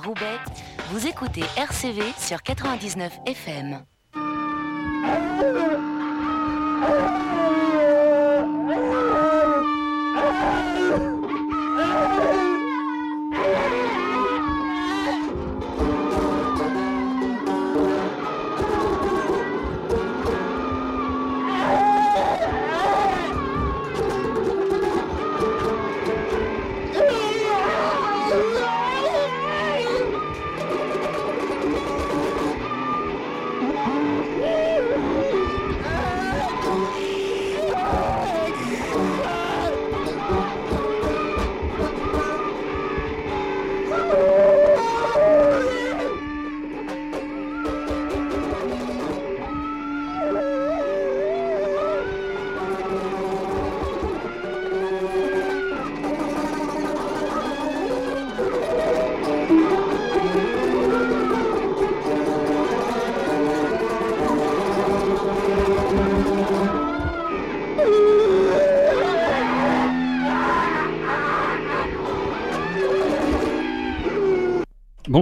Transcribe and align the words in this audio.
Roubaix, 0.00 0.38
vous 0.90 1.06
écoutez 1.06 1.44
RCV 1.56 2.02
sur 2.18 2.42
99 2.42 3.18
FM. 3.26 3.84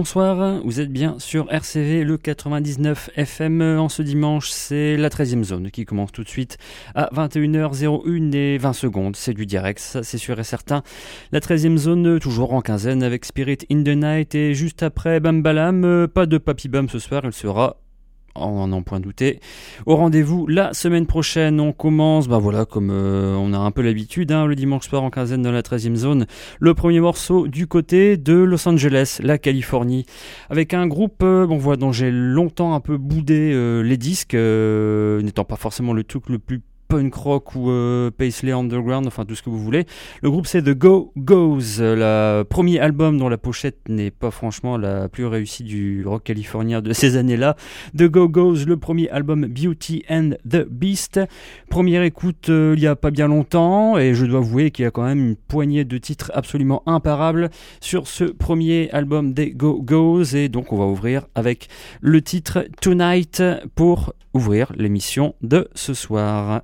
Bonsoir, 0.03 0.59
vous 0.65 0.81
êtes 0.81 0.91
bien 0.91 1.15
sur 1.17 1.49
RCV 1.49 2.03
le 2.03 2.17
99 2.17 3.11
FM. 3.15 3.61
En 3.61 3.87
ce 3.87 4.01
dimanche, 4.01 4.49
c'est 4.49 4.97
la 4.97 5.07
13e 5.07 5.45
zone 5.45 5.71
qui 5.71 5.85
commence 5.85 6.11
tout 6.11 6.25
de 6.25 6.27
suite 6.27 6.57
à 6.93 7.09
21h01 7.13 8.35
et 8.35 8.57
20 8.57 8.73
secondes. 8.73 9.15
C'est 9.15 9.33
du 9.33 9.45
direct, 9.45 9.79
ça 9.79 10.03
c'est 10.03 10.17
sûr 10.17 10.37
et 10.37 10.43
certain. 10.43 10.83
La 11.31 11.39
13e 11.39 11.77
zone, 11.77 12.19
toujours 12.19 12.53
en 12.53 12.59
quinzaine 12.59 13.01
avec 13.01 13.23
Spirit 13.23 13.59
in 13.71 13.81
the 13.83 13.95
Night 13.95 14.35
et 14.35 14.53
juste 14.53 14.83
après 14.83 15.21
Bam 15.21 15.41
Balam. 15.41 16.09
Pas 16.13 16.25
de 16.25 16.37
Papy 16.37 16.67
Bam 16.67 16.89
ce 16.89 16.99
soir, 16.99 17.21
il 17.23 17.31
sera 17.31 17.77
en 18.35 18.67
n'en 18.67 18.81
point 18.81 18.99
douter. 18.99 19.39
Au 19.85 19.95
rendez-vous 19.95 20.47
la 20.47 20.73
semaine 20.73 21.05
prochaine, 21.05 21.59
on 21.59 21.71
commence, 21.71 22.27
bah 22.27 22.37
voilà, 22.37 22.65
comme 22.65 22.89
euh, 22.91 23.35
on 23.35 23.53
a 23.53 23.57
un 23.57 23.71
peu 23.71 23.81
l'habitude, 23.81 24.31
hein, 24.31 24.45
le 24.45 24.55
dimanche 24.55 24.87
soir 24.87 25.03
en 25.03 25.09
quinzaine 25.09 25.41
dans 25.41 25.51
la 25.51 25.61
13e 25.61 25.95
zone, 25.95 26.25
le 26.59 26.73
premier 26.73 26.99
morceau 26.99 27.47
du 27.47 27.67
côté 27.67 28.17
de 28.17 28.33
Los 28.33 28.67
Angeles, 28.67 29.19
la 29.21 29.37
Californie, 29.37 30.05
avec 30.49 30.73
un 30.73 30.87
groupe 30.87 31.21
euh, 31.23 31.45
bon, 31.45 31.57
voilà, 31.57 31.77
dont 31.77 31.91
j'ai 31.91 32.11
longtemps 32.11 32.73
un 32.73 32.79
peu 32.79 32.97
boudé 32.97 33.51
euh, 33.53 33.81
les 33.81 33.97
disques, 33.97 34.35
n'étant 34.35 35.45
pas 35.45 35.55
forcément 35.55 35.93
le 35.93 36.03
truc 36.03 36.29
le 36.29 36.39
plus 36.39 36.61
punk 36.93 37.15
rock 37.15 37.55
ou 37.55 37.71
euh, 37.71 38.11
Paisley 38.11 38.51
Underground, 38.51 39.07
enfin 39.07 39.25
tout 39.25 39.33
ce 39.33 39.41
que 39.41 39.49
vous 39.49 39.57
voulez. 39.57 39.87
Le 40.21 40.29
groupe 40.29 40.45
c'est 40.45 40.61
The 40.61 40.77
Go 40.77 41.11
Goes, 41.17 41.79
le 41.79 42.43
premier 42.43 42.77
album 42.77 43.17
dont 43.17 43.29
la 43.29 43.39
pochette 43.39 43.79
n'est 43.89 44.11
pas 44.11 44.29
franchement 44.29 44.77
la 44.77 45.09
plus 45.09 45.25
réussie 45.25 45.63
du 45.63 46.05
rock 46.05 46.23
californien 46.23 46.83
de 46.83 46.93
ces 46.93 47.17
années-là. 47.17 47.55
The 47.97 48.03
Go 48.03 48.29
Goes, 48.29 48.65
le 48.67 48.77
premier 48.77 49.09
album 49.09 49.47
Beauty 49.47 50.05
and 50.07 50.33
the 50.47 50.67
Beast. 50.69 51.19
Première 51.67 52.03
écoute 52.03 52.49
euh, 52.49 52.75
il 52.77 52.83
y 52.83 52.85
a 52.85 52.95
pas 52.95 53.09
bien 53.09 53.27
longtemps 53.27 53.97
et 53.97 54.13
je 54.13 54.27
dois 54.27 54.41
avouer 54.41 54.69
qu'il 54.69 54.83
y 54.83 54.87
a 54.87 54.91
quand 54.91 55.05
même 55.05 55.29
une 55.29 55.35
poignée 55.35 55.85
de 55.85 55.97
titres 55.97 56.29
absolument 56.35 56.83
imparables 56.85 57.49
sur 57.81 58.05
ce 58.05 58.25
premier 58.25 58.91
album 58.91 59.33
des 59.33 59.49
Go 59.49 59.81
Goes 59.81 60.35
et 60.35 60.47
donc 60.47 60.71
on 60.71 60.77
va 60.77 60.85
ouvrir 60.85 61.25
avec 61.33 61.69
le 62.01 62.21
titre 62.21 62.67
Tonight 62.81 63.41
pour 63.73 64.13
ouvrir 64.35 64.71
l'émission 64.75 65.33
de 65.41 65.67
ce 65.73 65.95
soir. 65.95 66.61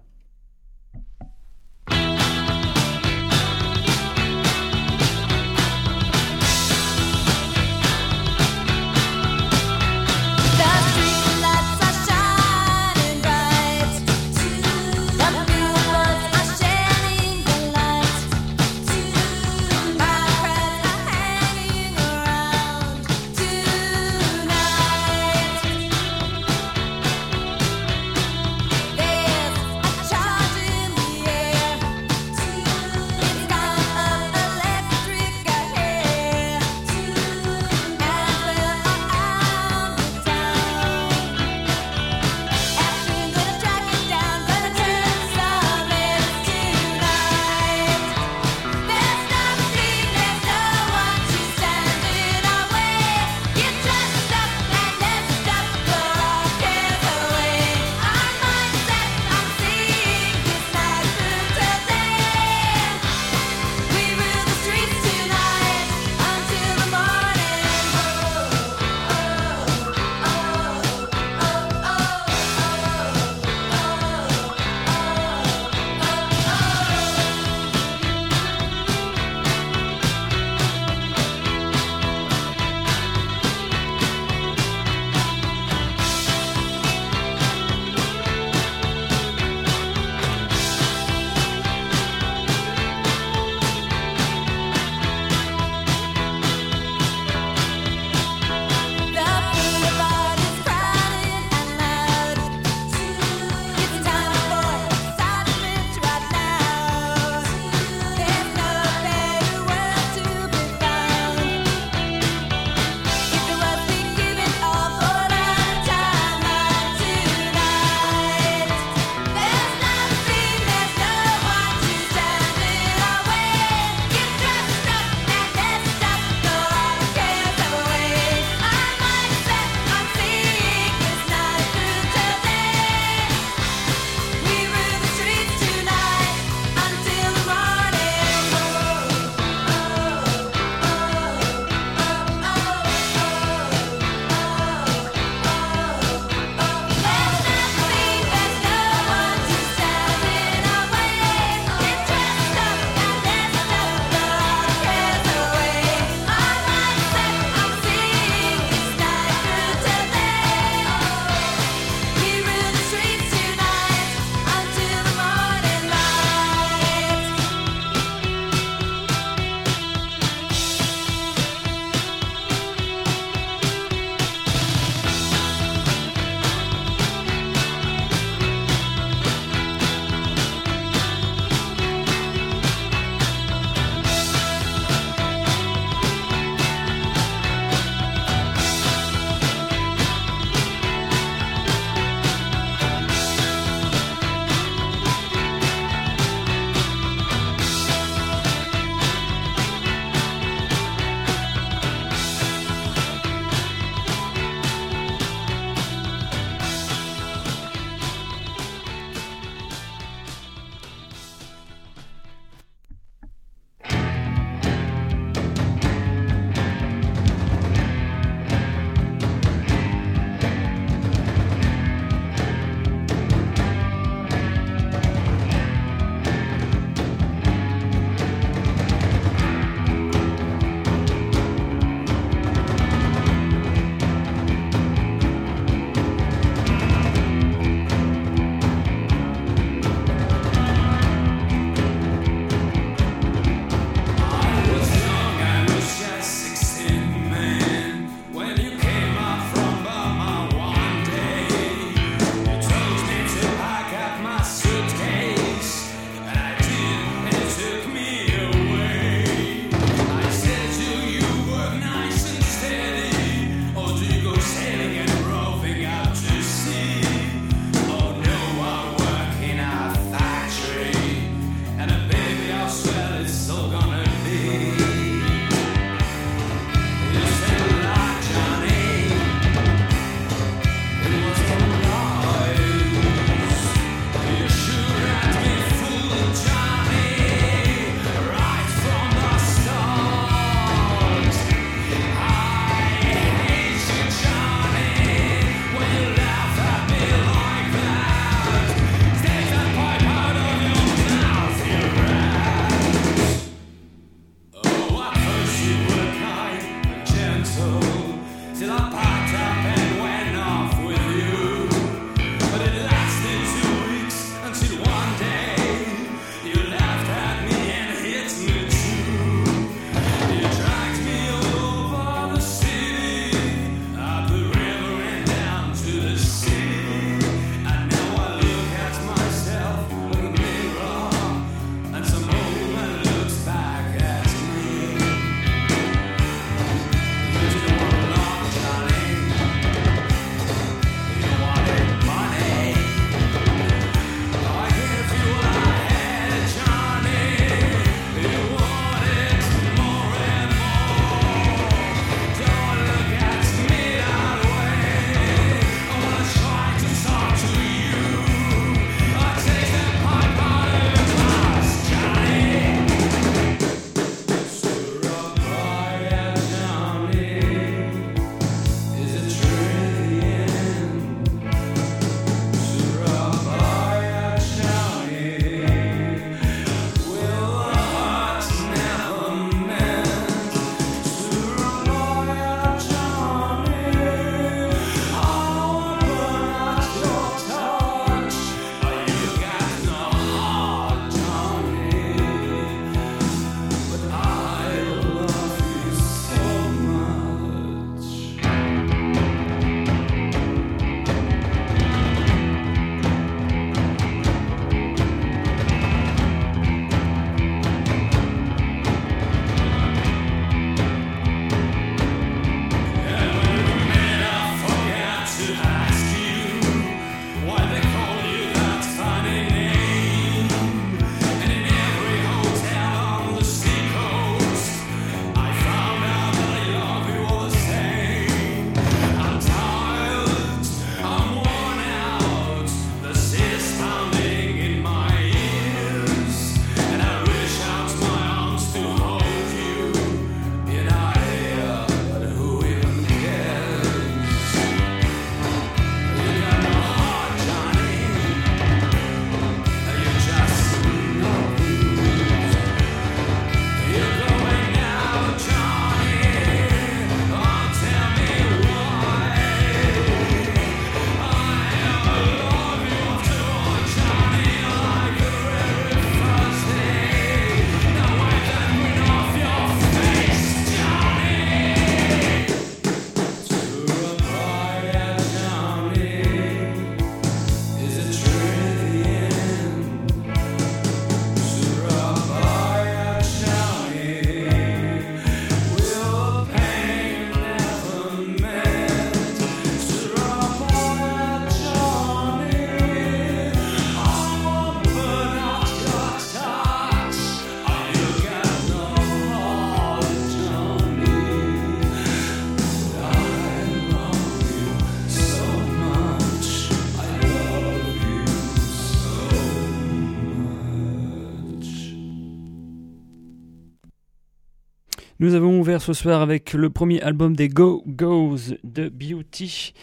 Nous 515.22 515.34
avons 515.34 515.60
ouvert 515.60 515.82
ce 515.82 515.92
soir 515.92 516.22
avec 516.22 516.54
le 516.54 516.70
premier 516.70 517.02
album 517.02 517.36
des 517.36 517.50
Go 517.50 517.84
Go's 517.86 518.54
de 518.64 518.88
Beauty 518.88 519.74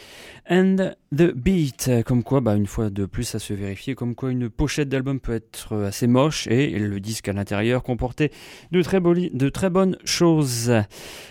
and 0.48 0.94
the 1.14 1.32
Beat. 1.34 1.90
Comme 2.04 2.22
quoi, 2.22 2.40
bah, 2.40 2.54
une 2.54 2.66
fois 2.66 2.90
de 2.90 3.06
plus 3.06 3.34
à 3.34 3.38
se 3.38 3.54
vérifier, 3.54 3.94
comme 3.94 4.14
quoi 4.14 4.30
une 4.30 4.48
pochette 4.48 4.88
d'album 4.88 5.20
peut 5.20 5.34
être 5.34 5.76
assez 5.84 6.06
moche 6.06 6.46
et 6.48 6.70
le 6.78 7.00
disque 7.00 7.28
à 7.28 7.32
l'intérieur 7.32 7.82
comportait 7.82 8.30
de 8.72 8.82
très, 8.82 9.70
bonnes 9.70 9.96
choses. 10.04 10.72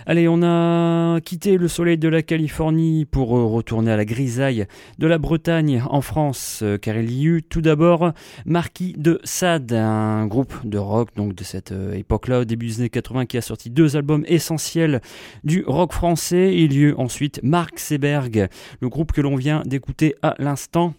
Allez, 0.05 0.27
on 0.27 0.41
a 0.43 1.19
quitté 1.21 1.57
le 1.57 1.67
soleil 1.67 1.97
de 1.97 2.07
la 2.07 2.21
Californie 2.21 3.05
pour 3.05 3.29
retourner 3.29 3.91
à 3.91 3.97
la 3.97 4.05
grisaille 4.05 4.65
de 4.97 5.07
la 5.07 5.17
Bretagne 5.17 5.83
en 5.89 6.01
France, 6.01 6.63
car 6.81 6.97
il 6.97 7.11
y 7.11 7.25
eut 7.25 7.43
tout 7.43 7.61
d'abord 7.61 8.13
Marquis 8.45 8.93
de 8.97 9.19
Sade, 9.23 9.73
un 9.73 10.25
groupe 10.27 10.53
de 10.63 10.77
rock 10.77 11.09
donc 11.15 11.35
de 11.35 11.43
cette 11.43 11.71
euh, 11.71 11.93
époque-là, 11.93 12.41
au 12.41 12.45
début 12.45 12.67
des 12.67 12.79
années 12.79 12.89
80, 12.89 13.25
qui 13.25 13.37
a 13.37 13.41
sorti 13.41 13.69
deux 13.69 13.95
albums 13.95 14.23
essentiels 14.27 15.01
du 15.43 15.63
rock 15.65 15.93
français. 15.93 16.55
Il 16.55 16.73
y 16.73 16.79
eut 16.79 16.93
ensuite 16.97 17.39
Marc 17.43 17.79
Seberg, 17.79 18.47
le 18.79 18.89
groupe 18.89 19.11
que 19.11 19.21
l'on 19.21 19.35
vient 19.35 19.63
d'écouter 19.67 20.15
à 20.21 20.35
l'instant. 20.37 20.93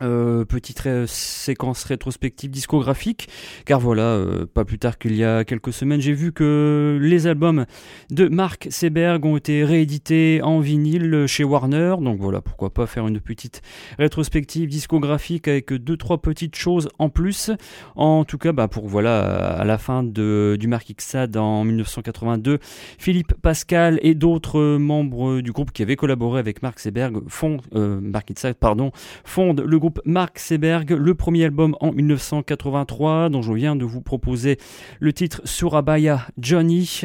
Euh, 0.00 0.44
petite 0.44 0.88
séquence 1.06 1.82
rétrospective 1.84 2.50
discographique, 2.50 3.28
car 3.64 3.80
voilà, 3.80 4.02
euh, 4.02 4.46
pas 4.46 4.64
plus 4.64 4.78
tard 4.78 4.96
qu'il 4.96 5.16
y 5.16 5.24
a 5.24 5.44
quelques 5.44 5.72
semaines, 5.72 6.00
j'ai 6.00 6.12
vu 6.12 6.32
que 6.32 6.98
les 7.00 7.26
albums 7.26 7.66
de 8.10 8.28
Mark 8.28 8.68
Seberg 8.70 9.24
ont 9.24 9.36
été 9.36 9.64
réédités 9.64 10.40
en 10.42 10.60
vinyle 10.60 11.24
chez 11.26 11.42
Warner, 11.42 11.96
donc 12.00 12.20
voilà, 12.20 12.40
pourquoi 12.40 12.70
pas 12.70 12.86
faire 12.86 13.08
une 13.08 13.20
petite 13.20 13.60
rétrospective 13.98 14.68
discographique 14.68 15.48
avec 15.48 15.72
deux 15.72 15.96
trois 15.96 16.22
petites 16.22 16.56
choses 16.56 16.88
en 16.98 17.08
plus. 17.08 17.50
En 17.96 18.24
tout 18.24 18.38
cas, 18.38 18.52
bah 18.52 18.68
pour 18.68 18.86
voilà, 18.86 19.24
à 19.24 19.64
la 19.64 19.78
fin 19.78 20.04
de, 20.04 20.56
du 20.58 20.68
Mark 20.68 20.92
Xad 20.96 21.36
en 21.36 21.64
1982, 21.64 22.58
Philippe 22.98 23.34
Pascal 23.42 23.98
et 24.02 24.14
d'autres 24.14 24.76
membres 24.76 25.40
du 25.40 25.50
groupe 25.50 25.72
qui 25.72 25.82
avaient 25.82 25.96
collaboré 25.96 26.38
avec 26.38 26.62
Mark 26.62 26.78
Seberg 26.78 27.20
font, 27.28 27.58
euh, 27.74 28.00
Mark 28.00 28.28
pardon, 28.60 28.92
fondent 29.24 29.60
le 29.60 29.78
groupe 29.78 29.87
Mark 30.04 30.38
Seberg, 30.38 30.90
le 30.90 31.14
premier 31.14 31.44
album 31.44 31.76
en 31.80 31.92
1983 31.92 33.28
dont 33.28 33.42
je 33.42 33.52
viens 33.52 33.76
de 33.76 33.84
vous 33.84 34.00
proposer 34.00 34.58
le 35.00 35.12
titre 35.12 35.40
Surabaya 35.44 36.26
Johnny, 36.38 37.02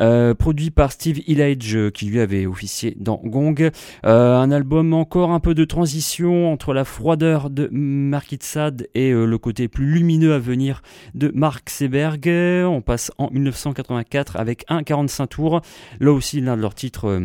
euh, 0.00 0.34
produit 0.34 0.70
par 0.70 0.92
Steve 0.92 1.20
Illage 1.26 1.90
qui 1.94 2.06
lui 2.06 2.20
avait 2.20 2.46
officié 2.46 2.96
dans 2.98 3.20
Gong. 3.24 3.70
Euh, 4.06 4.36
un 4.36 4.50
album 4.50 4.94
encore 4.94 5.30
un 5.30 5.40
peu 5.40 5.54
de 5.54 5.64
transition 5.64 6.52
entre 6.52 6.72
la 6.72 6.84
froideur 6.84 7.50
de 7.50 7.68
Mark 7.72 8.32
Itzad 8.32 8.88
et 8.94 9.10
euh, 9.10 9.24
le 9.24 9.38
côté 9.38 9.68
plus 9.68 9.86
lumineux 9.86 10.34
à 10.34 10.38
venir 10.38 10.82
de 11.14 11.30
Mark 11.34 11.70
Seberg. 11.70 12.28
On 12.28 12.80
passe 12.80 13.10
en 13.18 13.30
1984 13.30 14.36
avec 14.36 14.64
un 14.68 14.82
45 14.82 15.26
tours, 15.26 15.60
là 16.00 16.12
aussi 16.12 16.40
l'un 16.40 16.56
de 16.56 16.62
leurs 16.62 16.74
titres 16.74 17.20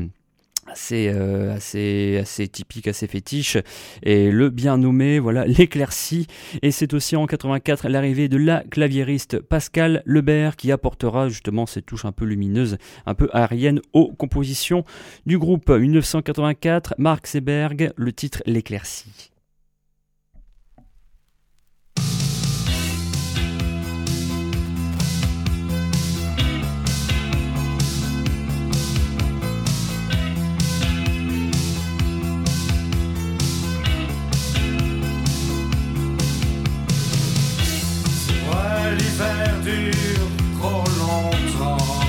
assez, 0.76 1.10
euh, 1.14 1.56
assez, 1.56 2.18
assez 2.22 2.48
typique, 2.48 2.88
assez 2.88 3.08
fétiche. 3.08 3.58
Et 4.04 4.30
le 4.30 4.50
bien 4.50 4.78
nommé, 4.78 5.20
voilà, 5.20 5.46
l'éclaircie. 5.48 6.28
Et 6.62 6.72
c'est 6.72 6.94
aussi 6.94 7.16
en 7.16 7.26
84 7.26 7.88
l'arrivée 7.88 8.28
de 8.28 8.38
la 8.38 8.64
claviériste 8.70 9.40
Pascal 9.40 10.04
Lebert 10.06 10.58
qui 10.58 10.72
apportera 10.72 11.30
justement 11.30 11.66
ces 11.66 11.82
touches 11.82 12.06
un 12.06 12.12
peu 12.12 12.26
lumineuses, 12.26 12.78
un 13.06 13.14
peu 13.14 13.30
aériennes 13.32 13.82
aux 13.94 14.12
compositions 14.12 14.84
du 15.26 15.40
groupe. 15.40 15.70
1984, 15.70 16.96
Marc 16.98 17.28
Seberg, 17.28 17.92
le 17.96 18.12
titre 18.12 18.44
L'éclaircie. 18.46 19.35
l'hiver 38.92 39.60
dure 39.64 40.30
trop 40.60 40.84
longtemps. 41.02 42.02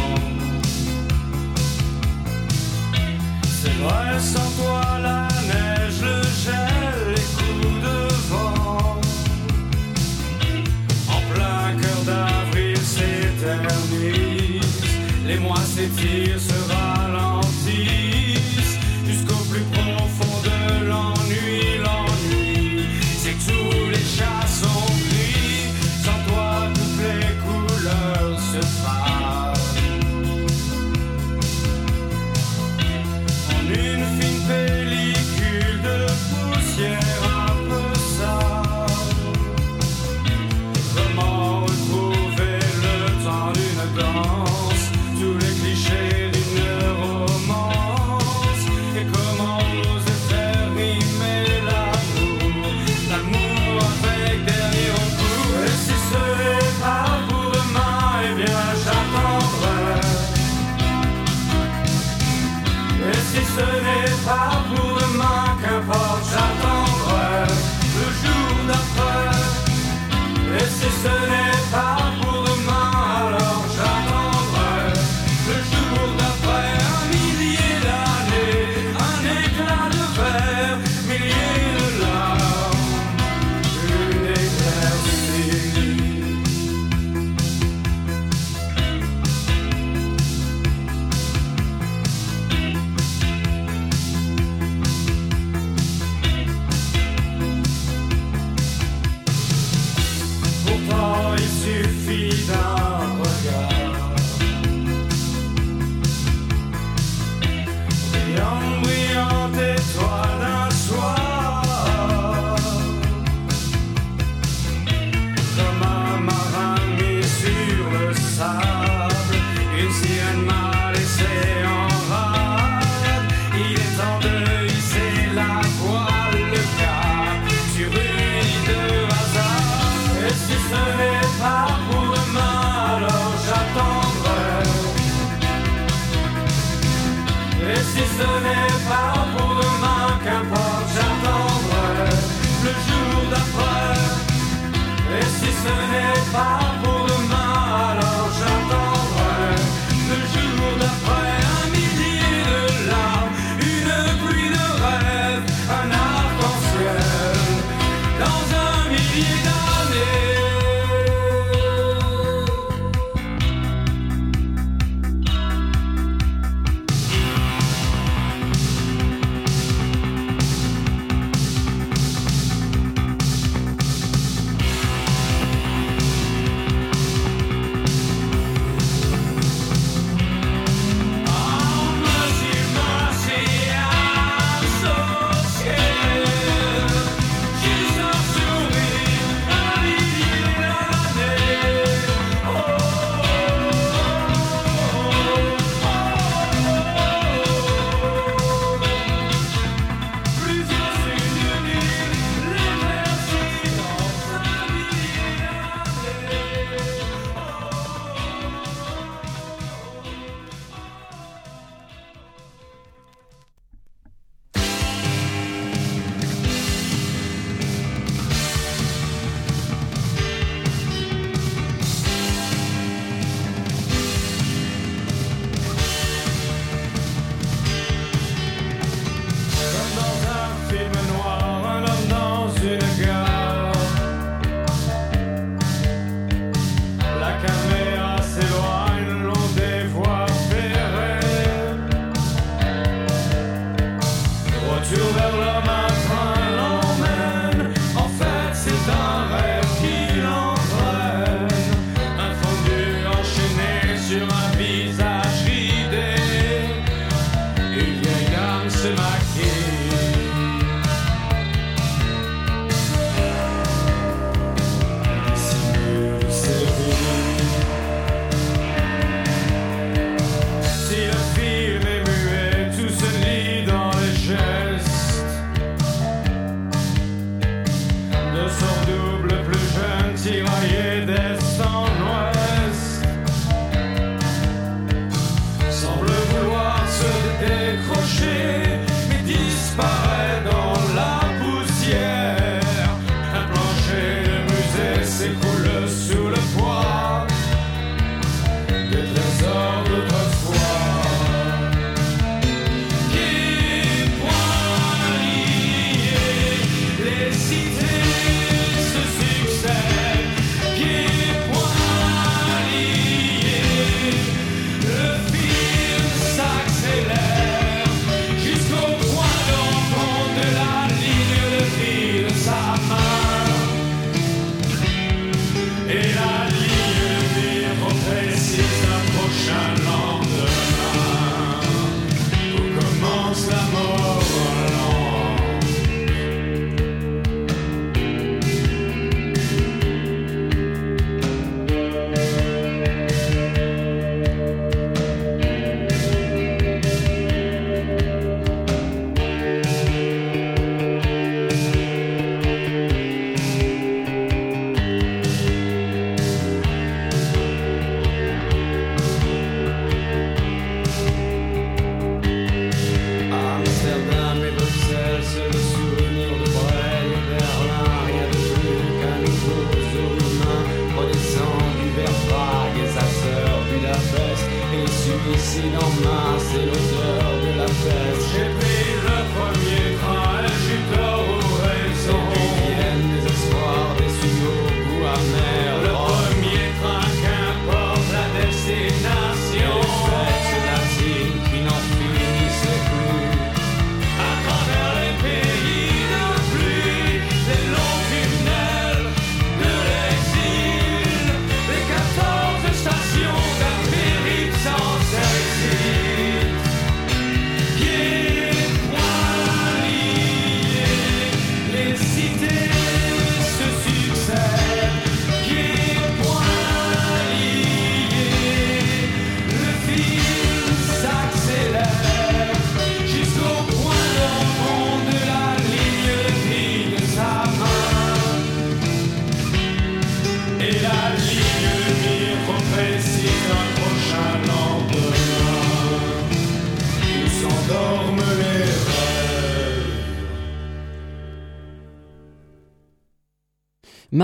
C'est 3.61 3.77
vrai, 3.83 4.09
sans 4.21 4.51
toi, 4.59 4.83
la 5.03 5.29
neige, 5.51 6.01
le 6.03 6.19
gel, 6.45 6.97
les 7.15 7.29
coups 7.37 7.77
de 7.87 7.99
vent. 8.31 9.01
En 11.09 11.21
plein 11.33 11.65
cœur 11.81 12.01
d'avril 12.05 12.77
s'éternise, 12.79 14.05
les 15.27 15.39
mois 15.39 15.65
s'étirent, 15.75 16.41
sera. 16.41 16.96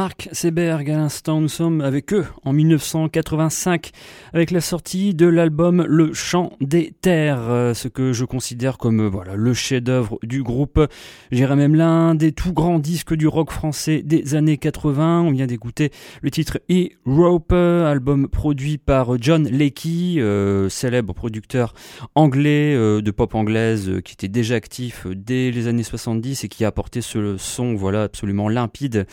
Marc 0.02 0.28
Seberg 0.32 0.90
à 0.90 0.96
l'instant, 0.96 1.40
nous 1.40 1.48
sommes 1.48 1.80
avec 1.80 2.12
eux 2.12 2.26
en 2.44 2.52
1985 2.52 3.92
avec 4.32 4.50
la 4.50 4.60
sortie 4.60 5.14
de 5.14 5.26
l'album 5.26 5.84
Le 5.86 6.12
Chant 6.12 6.56
des 6.60 6.92
Terres, 7.00 7.48
euh, 7.48 7.72
ce 7.72 7.86
que 7.86 8.12
je 8.12 8.24
considère 8.24 8.78
comme 8.78 9.02
euh, 9.02 9.08
voilà 9.08 9.36
le 9.36 9.54
chef-d'œuvre 9.54 10.18
du 10.24 10.42
groupe. 10.42 10.80
J'irais 11.30 11.54
même 11.54 11.76
l'un 11.76 12.16
des 12.16 12.32
tout 12.32 12.52
grands 12.52 12.80
disques 12.80 13.14
du 13.14 13.28
rock 13.28 13.52
français 13.52 14.02
des 14.02 14.34
années 14.34 14.56
80. 14.56 15.22
On 15.22 15.30
vient 15.30 15.46
d'écouter 15.46 15.92
le 16.20 16.32
titre 16.32 16.58
E 16.68 16.88
Rope, 17.06 17.52
album 17.52 18.26
produit 18.26 18.78
par 18.78 19.22
John 19.22 19.46
Leckie, 19.46 20.20
euh, 20.20 20.68
célèbre 20.68 21.14
producteur 21.14 21.74
anglais 22.16 22.74
de 22.74 23.10
pop 23.12 23.36
anglaise 23.36 24.00
qui 24.04 24.14
était 24.14 24.26
déjà 24.26 24.56
actif 24.56 25.06
dès 25.06 25.52
les 25.52 25.68
années 25.68 25.84
70 25.84 26.42
et 26.42 26.48
qui 26.48 26.64
a 26.64 26.68
apporté 26.68 27.02
ce 27.02 27.36
son 27.36 27.76
voilà 27.76 28.02
absolument 28.02 28.48
limpide 28.48 29.06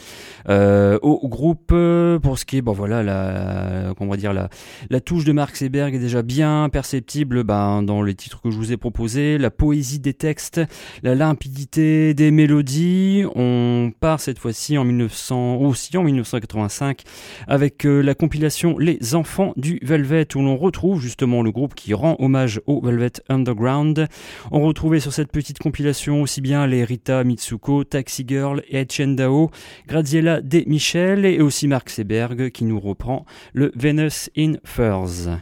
au 1.02 1.28
groupe 1.28 1.72
euh, 1.72 2.20
pour 2.20 2.38
ce 2.38 2.46
qui 2.46 2.58
est 2.58 2.62
bon 2.62 2.74
voilà 2.74 3.04
la 3.04 3.94
comment 3.98 4.12
va 4.12 4.18
dire 4.18 4.34
la 4.34 5.00
touche 5.02 5.26
de 5.26 5.32
Mark 5.32 5.56
Seberg 5.56 5.96
est 5.96 6.00
déjà 6.00 6.22
bien 6.22 6.70
perceptible 6.70 7.44
ben, 7.44 7.84
dans 7.84 8.02
les 8.02 8.16
titres 8.16 8.42
que 8.42 8.52
je 8.52 8.58
vous 8.58 8.72
ai 8.72 8.78
proposés. 8.78 9.38
La 9.38 9.52
poésie 9.52 10.00
des 10.00 10.14
textes 10.14 10.62
la 11.04 11.16
limpidité 11.16 12.14
des 12.14 12.32
mélodies. 12.32 13.24
On 13.36 13.92
part 14.00 14.20
cette 14.20 14.40
fois-ci 14.40 14.78
en 14.78 14.84
1900 14.84 15.58
aussi 15.58 15.98
en 15.98 16.04
1985 16.04 17.04
avec 17.48 17.86
euh, 17.86 18.02
la 18.02 18.16
compilation 18.16 18.78
Les 18.78 19.16
Enfants 19.16 19.54
du 19.56 19.80
Velvet 19.82 20.28
où 20.36 20.40
l'on 20.40 20.58
retrouve 20.58 21.02
justement 21.02 21.42
le 21.42 21.52
groupe 21.52 21.76
qui 21.76 21.94
rend 21.94 22.16
hommage 22.20 22.62
au 22.68 22.82
Velvet 22.82 23.14
Underground. 23.30 24.08
On 24.52 24.62
retrouvait 24.62 25.00
sur 25.00 25.14
cette 25.14 25.32
petite 25.32 25.60
compilation 25.60 26.22
aussi 26.22 26.42
bien 26.42 26.68
les 26.68 26.84
Rita 26.84 27.24
Mitsuko, 27.24 27.84
Taxi 27.84 28.26
Girl 28.28 28.62
et 28.70 28.86
Chendao, 28.90 29.52
Graziella 29.88 30.42
De 30.42 30.64
Michel 30.70 31.26
et 31.26 31.42
aussi 31.42 31.68
Mark 31.68 31.90
Seberg 31.90 32.52
qui 32.52 32.64
nous 32.64 32.80
reprend 32.80 33.26
le 33.54 33.72
Venus 33.76 34.30
in 34.38 34.54
Furs. 34.64 35.40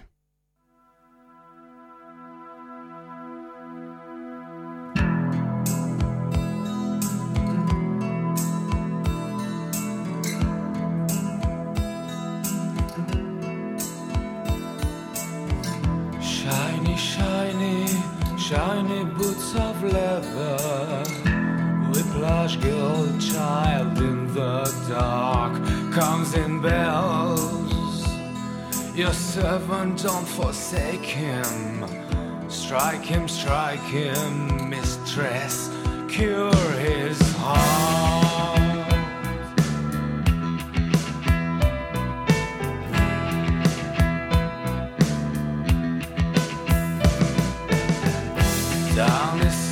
Shiny 18.47 19.03
boots 19.03 19.55
of 19.55 19.83
leather. 19.83 21.16
Girl, 22.27 23.07
child 23.19 23.97
in 23.99 24.33
the 24.33 24.63
dark, 24.89 25.53
comes 25.93 26.33
in 26.33 26.61
bells. 26.61 28.05
Your 28.95 29.13
servant, 29.13 30.03
don't 30.03 30.27
forsake 30.27 31.05
him. 31.05 31.85
Strike 32.49 33.05
him, 33.05 33.27
strike 33.29 33.79
him, 33.79 34.69
mistress. 34.69 35.69
Cure 36.09 36.53
his 36.79 37.17
heart. 37.37 38.57
Down 48.95 49.39
the 49.39 49.49
sin 49.51 49.66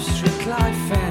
street 0.00 0.46
life 0.46 1.03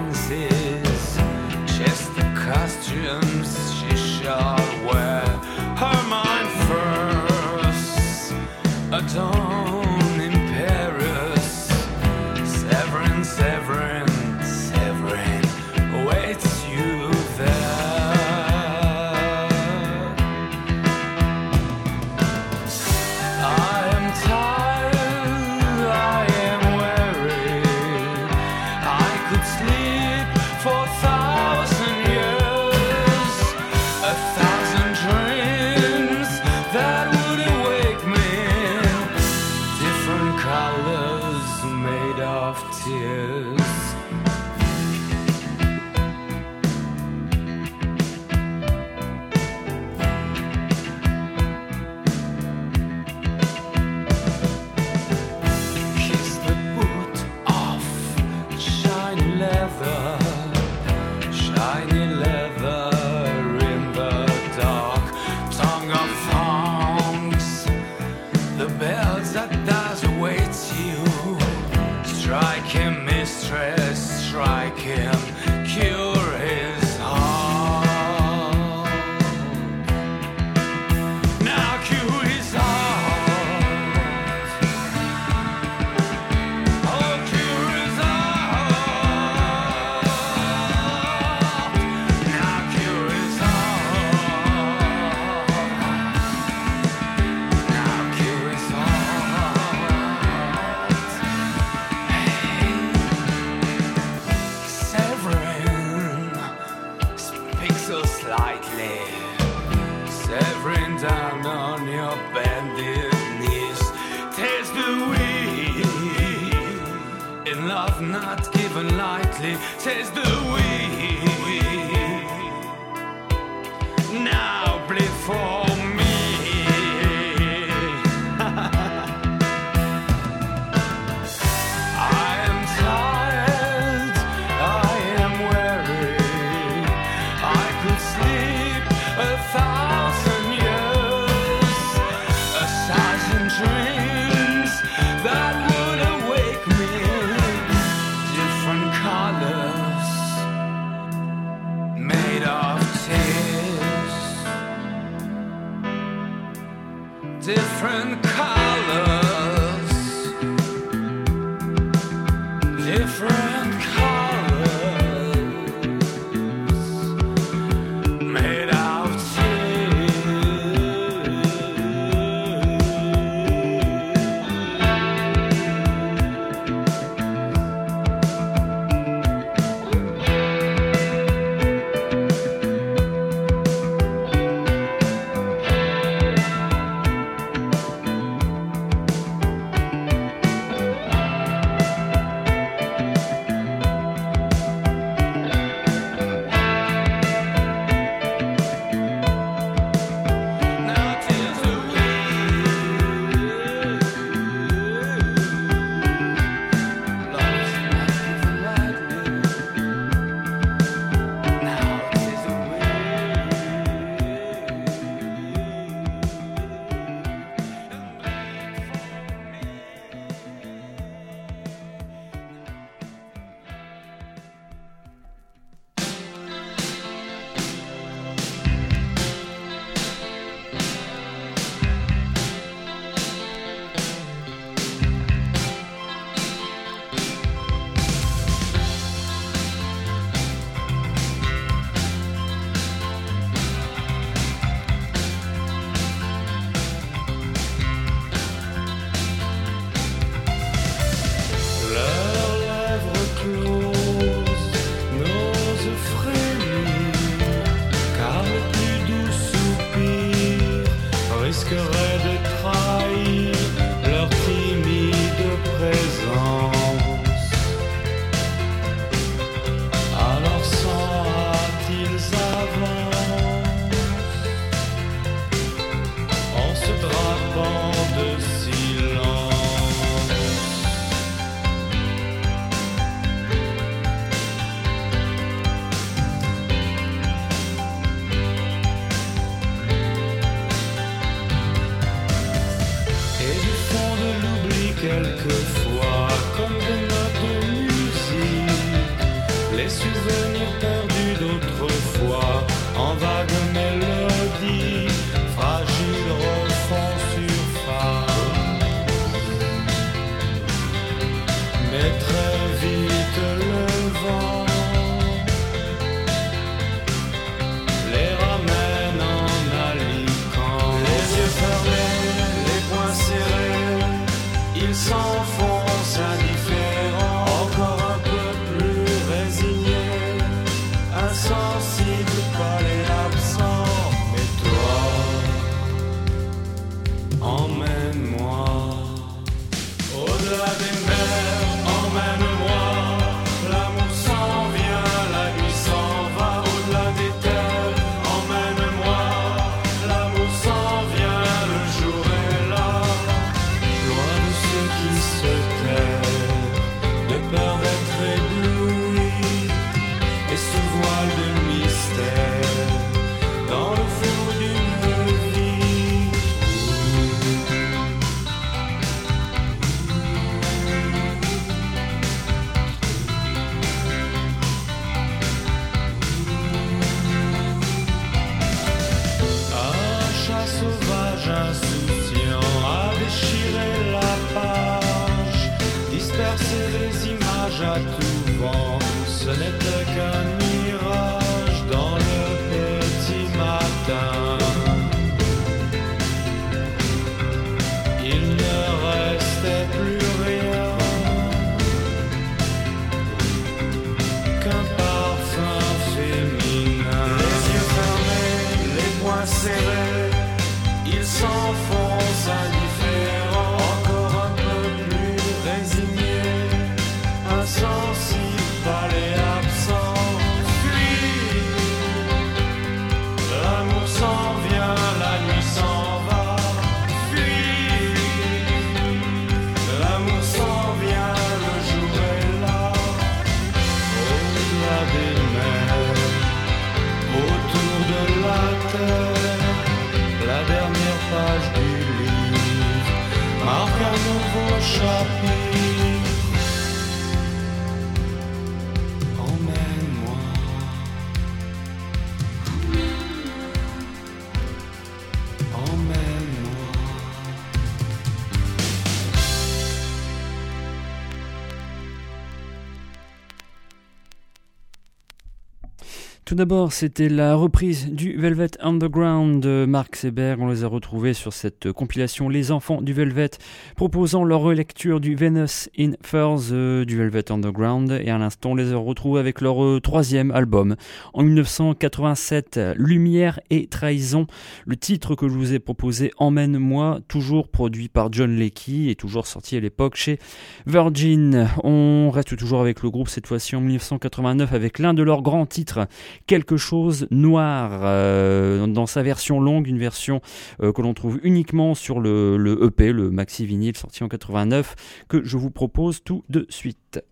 Tout 466.54 466.58
d'abord, 466.58 466.94
c'était 466.94 467.30
la 467.30 467.56
reprise 467.56 468.12
du 468.12 468.38
Velvet 468.38 468.70
Underground 468.80 469.60
de 469.60 469.88
Mark 469.90 470.16
Seberg. 470.16 470.62
On 470.62 470.68
les 470.68 470.84
a 470.84 470.88
retrouvés 470.88 471.34
sur 471.34 471.52
cette 471.52 471.92
compilation 471.92 472.48
Les 472.48 472.72
Enfants 472.72 473.02
du 473.02 473.12
Velvet, 473.12 473.50
proposant 473.96 474.44
leur 474.44 474.60
relecture 474.62 475.20
du 475.20 475.34
Venus 475.34 475.90
in 475.98 476.12
Furs 476.22 476.60
euh, 476.72 477.06
du 477.06 477.18
Velvet 477.18 477.52
Underground. 477.52 478.20
Et 478.24 478.30
à 478.30 478.38
l'instant, 478.38 478.74
on 478.74 478.76
les 478.76 478.94
a 478.94 478.98
retrouvés 478.98 479.40
avec 479.40 479.62
leur 479.62 479.84
euh, 479.84 480.00
troisième 480.00 480.52
album. 480.52 480.96
En 481.34 481.42
1987, 481.42 482.80
Lumière 482.98 483.60
et 483.72 483.88
Trahison. 483.88 484.46
Le 484.86 484.96
titre 484.96 485.34
que 485.34 485.50
je 485.50 485.56
vous 485.56 485.74
ai 485.74 485.80
proposé, 485.80 486.34
Emmène-moi, 486.38 487.22
toujours 487.28 487.68
produit 487.68 488.10
par 488.10 488.32
John 488.32 488.56
Leckie 488.56 489.10
et 489.10 489.16
toujours 489.16 489.48
sorti 489.48 489.76
à 489.76 489.80
l'époque 489.80 490.18
chez 490.18 490.38
Virgin. 490.86 491.68
On 491.84 492.30
reste 492.30 492.56
toujours 492.56 492.82
avec 492.82 493.02
le 493.02 493.10
groupe, 493.10 493.30
cette 493.30 493.48
fois-ci 493.48 493.76
en 493.76 493.82
1989, 493.82 494.72
avec 494.72 495.00
l'un 495.00 495.16
de 495.16 495.24
leurs 495.24 495.42
grands 495.42 495.66
titres 495.66 496.08
quelque 496.48 496.78
chose 496.78 497.28
noir 497.32 498.02
euh, 498.04 498.88
dans 498.88 499.06
sa 499.06 499.24
version 499.24 499.60
longue, 499.60 499.88
une 499.88 500.00
version 500.00 500.42
euh, 500.82 500.92
que 500.92 501.02
l'on 501.02 501.14
trouve 501.14 501.40
uniquement 501.44 501.96
sur 501.96 502.20
le, 502.20 502.58
le 502.58 502.86
EP, 502.86 503.12
le 503.12 503.30
maxi 503.30 503.66
vinyle 503.66 503.98
sorti 503.98 504.24
en 504.24 504.28
89, 504.28 504.96
que 505.28 505.44
je 505.44 505.58
vous 505.58 505.72
propose 505.72 506.24
tout 506.24 506.44
de 506.50 506.66
suite. 506.70 507.24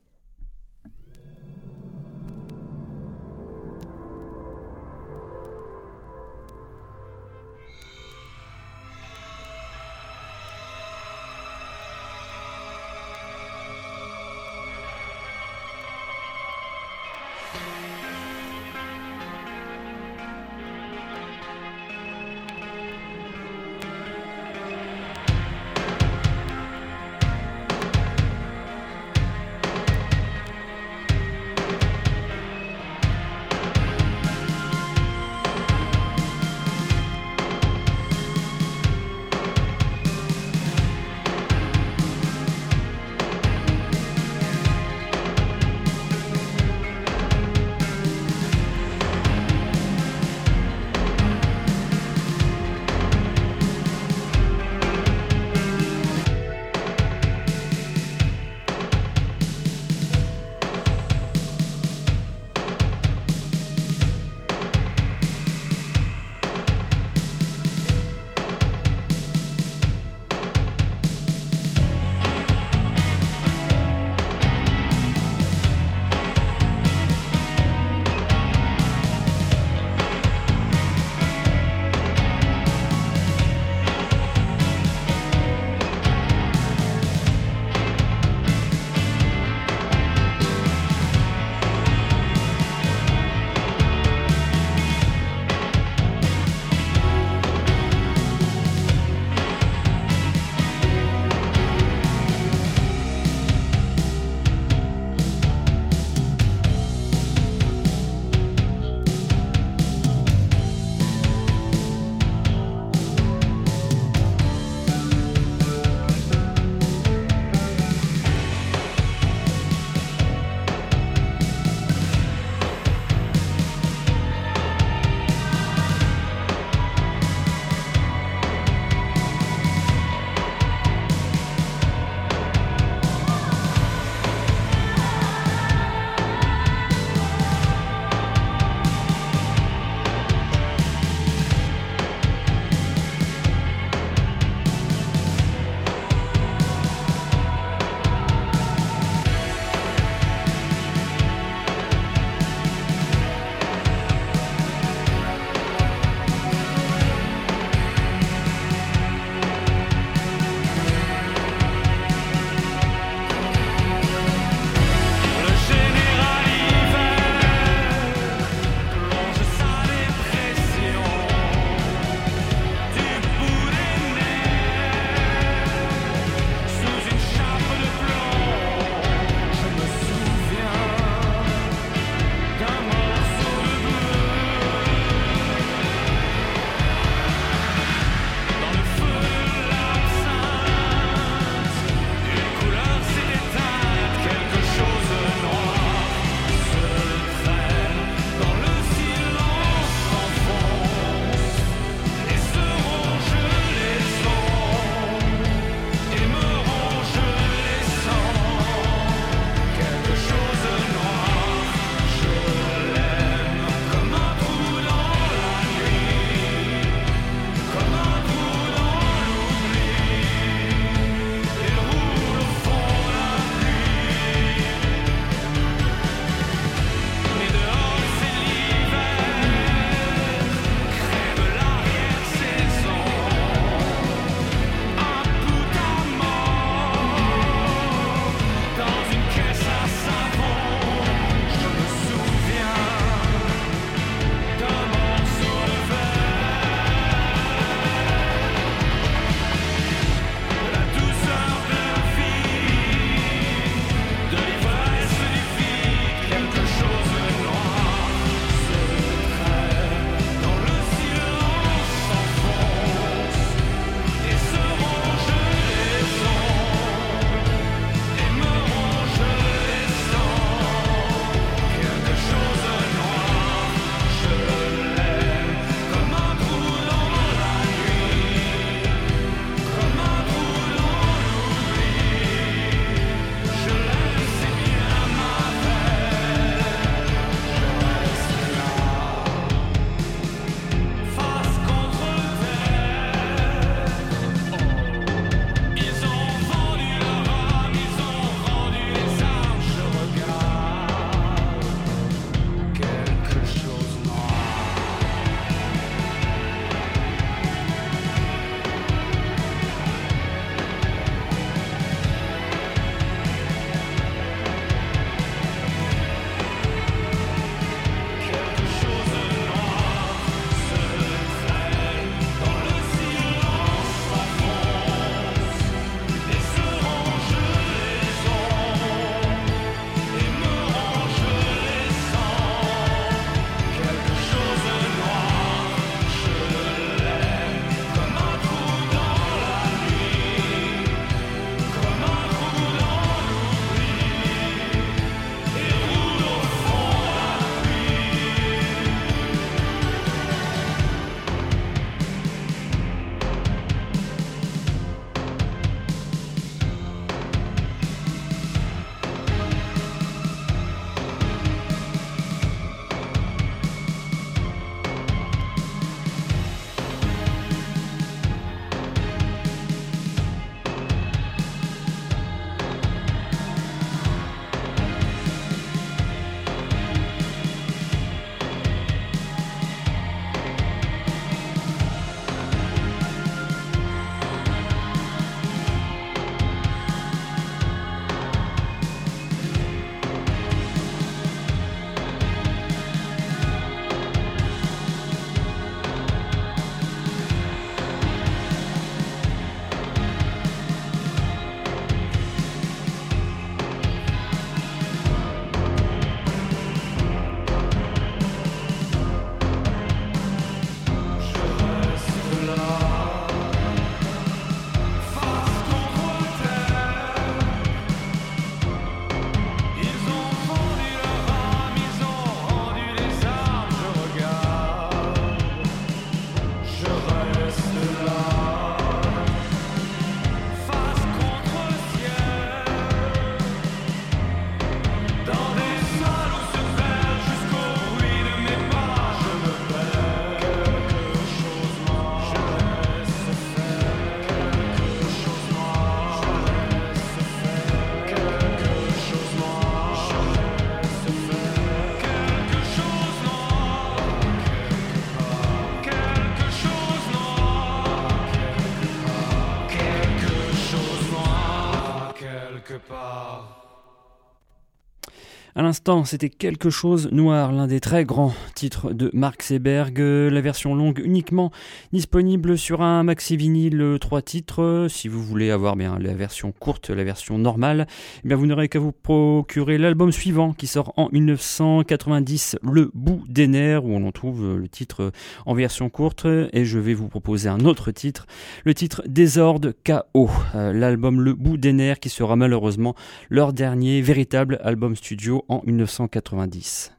C'était 466.06 466.30
Quelque 466.30 466.70
chose 466.70 467.10
noir, 467.12 467.52
l'un 467.52 467.68
des 467.68 467.80
très 467.80 468.06
grands 468.06 468.34
titres 468.62 468.94
de 468.94 469.10
Mark 469.16 469.42
Seberg, 469.42 469.98
la 469.98 470.40
version 470.40 470.76
longue 470.76 471.02
uniquement 471.04 471.50
disponible 471.94 472.60
sur 472.60 472.84
un 472.84 473.02
maxi 473.02 473.36
vinyle 473.36 473.98
3 474.00 474.22
titres. 474.22 474.86
Si 474.88 475.08
vous 475.08 475.24
voulez 475.24 475.50
avoir 475.50 475.76
bien 475.76 475.98
la 475.98 476.14
version 476.14 476.52
courte, 476.52 476.92
la 476.92 477.04
version 477.04 477.40
normale, 477.40 477.88
eh 478.24 478.28
bien 478.28 478.38
vous 478.38 478.46
n'aurez 478.46 478.70
qu'à 478.70 478.78
vous 478.78 478.92
procurer 478.92 479.80
l'album 479.80 480.12
suivant 480.12 480.54
qui 480.54 480.68
sort 480.68 480.94
en 480.96 481.10
1990, 481.12 482.58
Le 482.62 482.92
bout 482.94 483.24
des 483.28 483.48
nerfs, 483.48 483.84
où 483.84 483.96
on 483.96 484.12
trouve 484.12 484.60
le 484.60 484.68
titre 484.68 485.12
en 485.48 485.56
version 485.56 485.90
courte. 485.90 486.28
Et 486.54 486.64
je 486.64 486.78
vais 486.78 486.94
vous 486.94 487.08
proposer 487.08 487.50
un 487.50 487.62
autre 487.62 487.90
titre, 487.90 488.28
le 488.64 488.76
titre 488.76 489.02
Désordre 489.08 489.72
KO, 489.84 490.30
euh, 490.54 490.72
l'album 490.72 491.20
Le 491.20 491.34
bout 491.34 491.58
des 491.58 491.74
nerfs 491.74 492.00
qui 492.00 492.10
sera 492.10 492.36
malheureusement 492.36 492.94
leur 493.32 493.54
dernier 493.54 494.04
véritable 494.04 494.60
album 494.64 494.96
studio 494.96 495.46
en 495.48 495.64
1990. 495.66 496.92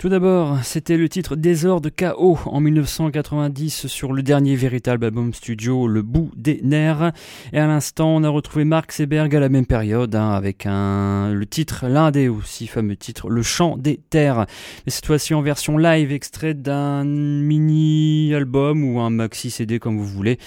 Tout 0.00 0.08
d'abord, 0.08 0.64
c'était 0.64 0.96
le 0.96 1.10
titre 1.10 1.36
Désordre 1.36 1.90
KO 1.90 2.38
en 2.46 2.60
1990 2.60 3.86
sur 3.86 4.14
le 4.14 4.22
dernier 4.22 4.56
véritable 4.56 5.04
album 5.04 5.34
studio 5.34 5.86
Le 5.86 6.00
Bout 6.00 6.30
des 6.34 6.62
Nerfs. 6.62 7.12
Et 7.52 7.58
à 7.58 7.66
l'instant, 7.66 8.16
on 8.16 8.24
a 8.24 8.30
retrouvé 8.30 8.64
Mark 8.64 8.92
Seberg 8.92 9.36
à 9.36 9.40
la 9.40 9.50
même 9.50 9.66
période 9.66 10.16
hein, 10.16 10.30
avec 10.30 10.64
un, 10.64 11.34
le 11.34 11.44
titre, 11.44 11.84
l'un 11.86 12.12
des 12.12 12.28
aussi 12.28 12.66
fameux 12.66 12.96
titres, 12.96 13.28
Le 13.28 13.42
Chant 13.42 13.76
des 13.76 14.00
Terres. 14.08 14.46
Mais 14.86 14.90
cette 14.90 15.04
fois-ci 15.04 15.34
en 15.34 15.42
version 15.42 15.76
live, 15.76 16.12
extrait 16.12 16.54
d'un 16.54 17.04
mini-album 17.04 18.82
ou 18.82 19.00
un 19.00 19.10
maxi-CD 19.10 19.80
comme 19.80 19.98
vous 19.98 20.06
voulez. 20.06 20.38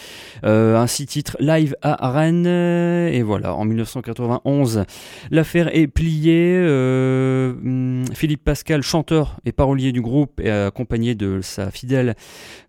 Euh, 0.45 0.77
un 0.77 0.87
six 0.87 1.05
titres 1.05 1.37
live 1.39 1.75
à 1.83 2.09
Rennes. 2.09 2.47
Et 2.47 3.21
voilà, 3.21 3.53
en 3.53 3.65
1991, 3.65 4.85
l'affaire 5.29 5.69
est 5.77 5.85
pliée. 5.85 6.57
Euh, 6.57 7.51
hum, 7.51 8.05
Philippe 8.15 8.43
Pascal, 8.43 8.81
chanteur 8.81 9.37
et 9.45 9.51
parolier 9.51 9.91
du 9.91 10.01
groupe, 10.01 10.39
et 10.39 10.49
accompagné 10.49 11.15
de 11.15 11.41
sa 11.41 11.71
fidèle 11.71 12.15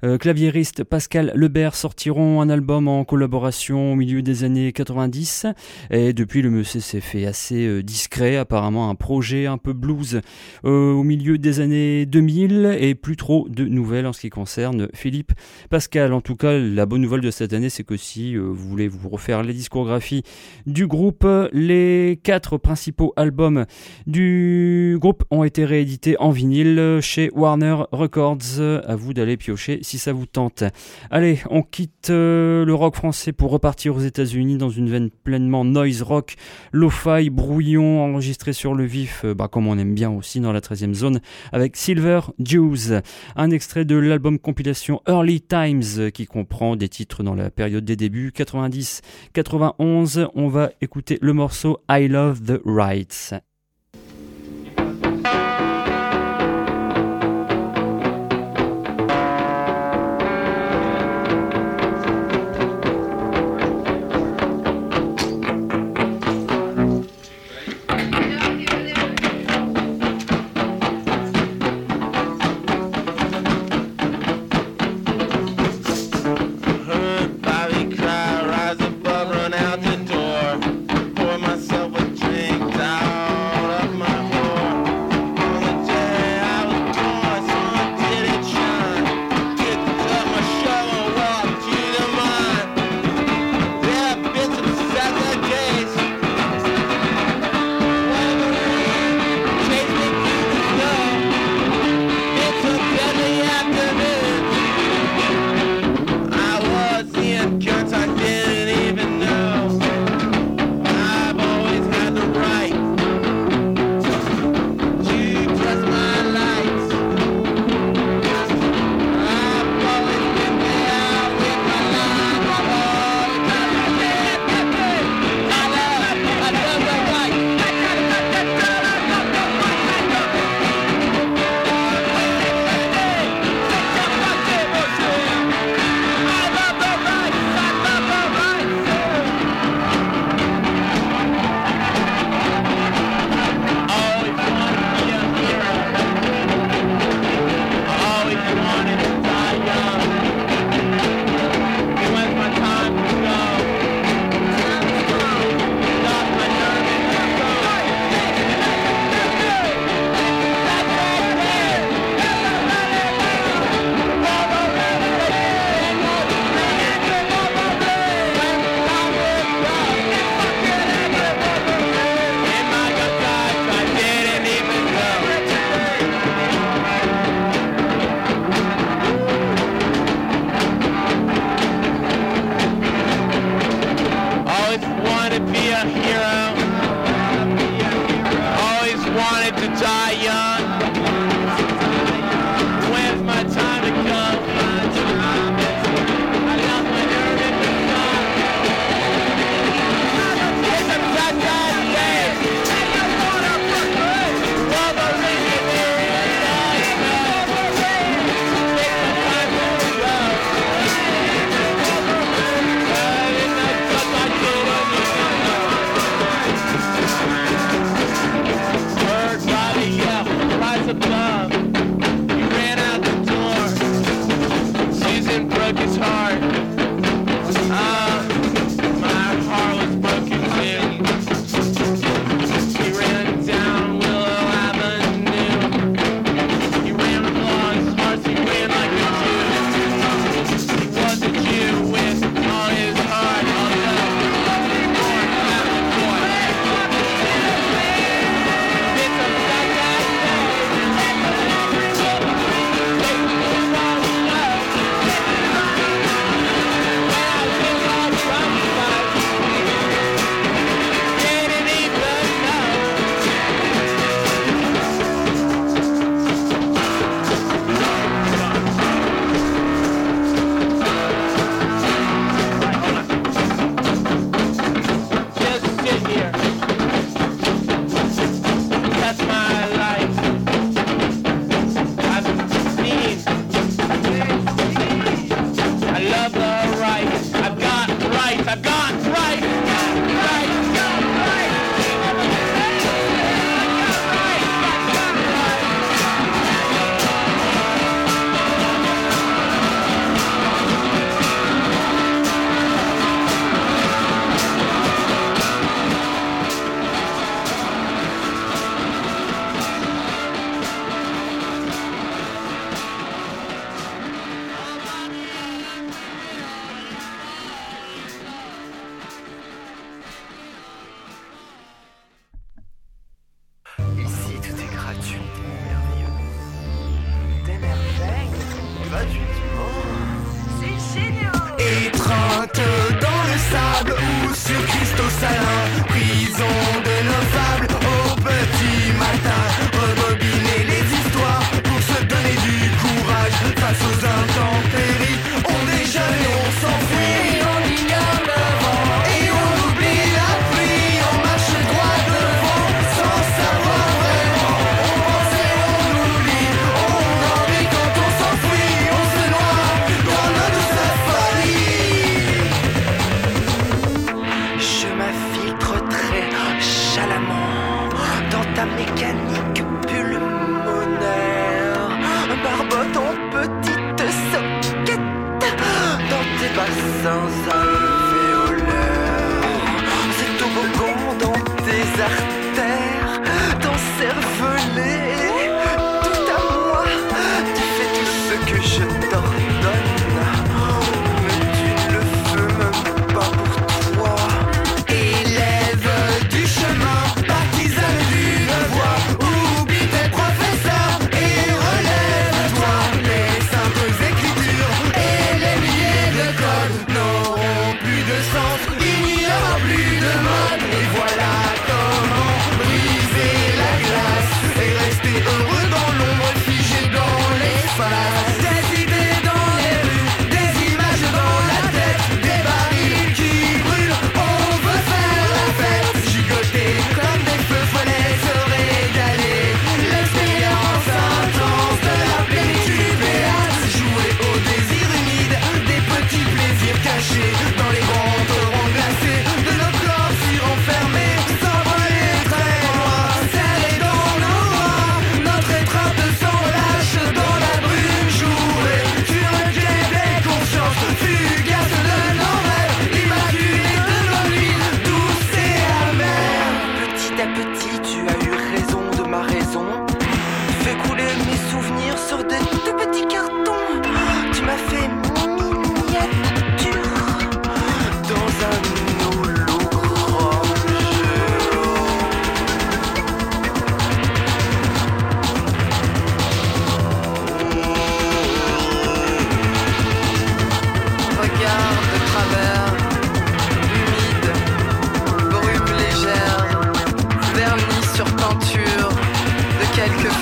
euh, 0.02 0.18
claviériste 0.18 0.84
Pascal 0.84 1.32
Lebert, 1.34 1.74
sortiront 1.74 2.40
un 2.40 2.48
album 2.48 2.88
en 2.88 3.04
collaboration 3.04 3.92
au 3.92 3.96
milieu 3.96 4.22
des 4.22 4.44
années 4.44 4.72
90. 4.72 5.46
Et 5.90 6.12
depuis, 6.12 6.42
le 6.42 6.50
monsieur 6.50 6.80
s'est 6.80 7.00
fait 7.00 7.26
assez 7.26 7.66
euh, 7.66 7.82
discret, 7.82 8.36
apparemment 8.36 8.90
un 8.90 8.94
projet 8.94 9.46
un 9.46 9.58
peu 9.58 9.72
blues 9.72 10.20
euh, 10.64 10.92
au 10.92 11.02
milieu 11.02 11.38
des 11.38 11.60
années 11.60 12.06
2000 12.06 12.76
et 12.80 12.94
plus 12.94 13.16
trop 13.16 13.46
de 13.48 13.64
nouvelles 13.64 14.06
en 14.06 14.12
ce 14.12 14.20
qui 14.20 14.30
concerne 14.30 14.88
Philippe 14.94 15.32
Pascal. 15.70 16.12
En 16.12 16.20
tout 16.20 16.36
cas, 16.36 16.58
la 16.58 16.86
bonne 16.86 17.02
nouvelle 17.02 17.20
de 17.20 17.30
cette 17.30 17.52
année, 17.52 17.70
c'est 17.70 17.84
que 17.84 17.96
si 17.96 18.36
vous 18.36 18.54
voulez 18.54 18.88
vous 18.88 19.08
refaire 19.08 19.42
les 19.42 19.52
discographies 19.52 20.22
du 20.66 20.86
groupe, 20.86 21.26
les 21.52 22.18
quatre 22.22 22.58
principaux 22.58 23.12
albums 23.16 23.66
du 24.06 24.96
groupe 25.00 25.24
ont 25.30 25.44
été 25.44 25.64
réédités 25.64 26.16
en 26.18 26.30
vinyle 26.30 26.63
chez 27.00 27.30
Warner 27.34 27.76
Records. 27.92 28.60
À 28.86 28.96
vous 28.96 29.12
d'aller 29.12 29.36
piocher 29.36 29.80
si 29.82 29.98
ça 29.98 30.12
vous 30.12 30.26
tente. 30.26 30.64
Allez, 31.10 31.38
on 31.50 31.62
quitte 31.62 32.10
euh, 32.10 32.64
le 32.64 32.74
rock 32.74 32.96
français 32.96 33.32
pour 33.32 33.50
repartir 33.50 33.94
aux 33.96 34.00
États-Unis 34.00 34.56
dans 34.56 34.70
une 34.70 34.88
veine 34.88 35.10
pleinement 35.10 35.64
noise 35.64 36.02
rock, 36.02 36.34
lo-fi, 36.72 37.30
brouillon, 37.30 38.02
enregistré 38.02 38.52
sur 38.52 38.74
le 38.74 38.84
vif, 38.84 39.22
euh, 39.24 39.34
bah, 39.34 39.48
comme 39.48 39.66
on 39.66 39.78
aime 39.78 39.94
bien 39.94 40.10
aussi 40.10 40.40
dans 40.40 40.52
la 40.52 40.60
13e 40.60 40.94
zone, 40.94 41.20
avec 41.52 41.76
Silver 41.76 42.20
Jews. 42.38 43.00
Un 43.36 43.50
extrait 43.50 43.84
de 43.84 43.96
l'album 43.96 44.38
compilation 44.38 45.00
Early 45.06 45.40
Times 45.42 46.10
qui 46.12 46.26
comprend 46.26 46.76
des 46.76 46.88
titres 46.88 47.22
dans 47.22 47.34
la 47.34 47.50
période 47.50 47.84
des 47.84 47.96
débuts 47.96 48.32
90-91. 48.34 50.28
On 50.34 50.48
va 50.48 50.70
écouter 50.80 51.18
le 51.20 51.32
morceau 51.32 51.78
I 51.90 52.08
Love 52.08 52.42
the 52.42 52.60
Rights. 52.64 53.34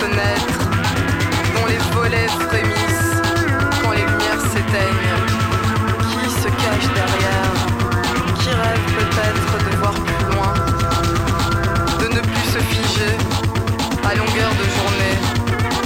fenêtres, 0.02 0.58
dont 1.54 1.66
les 1.66 1.78
volets 1.94 2.32
frémissent 2.48 3.20
quand 3.80 3.92
les 3.92 4.06
lumières 4.10 4.44
s'éteignent. 4.52 5.12
Qui 6.10 6.24
se 6.42 6.48
cache 6.62 6.88
derrière? 7.00 7.54
Qui 8.40 8.50
rêve 8.62 8.86
peut-être 8.98 9.52
de 9.66 9.76
voir 9.80 9.94
plus 10.06 10.24
loin? 10.32 10.54
De 12.00 12.06
ne 12.16 12.20
plus 12.20 12.46
se 12.54 12.60
figer 12.72 13.14
à 14.08 14.14
longueur 14.14 14.52
de 14.60 14.66
journée. 14.78 15.16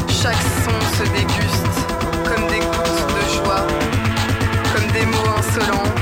Chaque 0.08 0.42
son 0.64 0.78
se 0.96 1.04
déguste 1.18 1.78
comme 2.24 2.46
des 2.48 2.60
gouttes 2.60 3.06
de 3.16 3.24
joie, 3.36 3.66
comme 4.72 4.88
des 4.92 5.06
mots 5.12 5.30
insolents. 5.38 5.95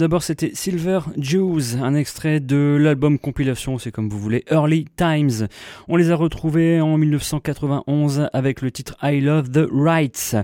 D'abord, 0.00 0.22
c'était 0.22 0.52
Silver 0.54 1.00
Jews, 1.18 1.76
un 1.80 1.94
extrait 1.94 2.40
de 2.40 2.78
l'album 2.80 3.18
compilation, 3.18 3.78
c'est 3.78 3.92
comme 3.92 4.08
vous 4.08 4.18
voulez, 4.18 4.44
Early 4.50 4.86
Times. 4.96 5.46
On 5.88 5.96
les 5.96 6.10
a 6.10 6.16
retrouvés 6.16 6.80
en 6.80 6.96
1991 6.96 8.30
avec 8.32 8.62
le 8.62 8.70
titre 8.70 8.96
I 9.02 9.20
Love 9.20 9.50
the 9.50 9.68
Rights. 9.70 10.36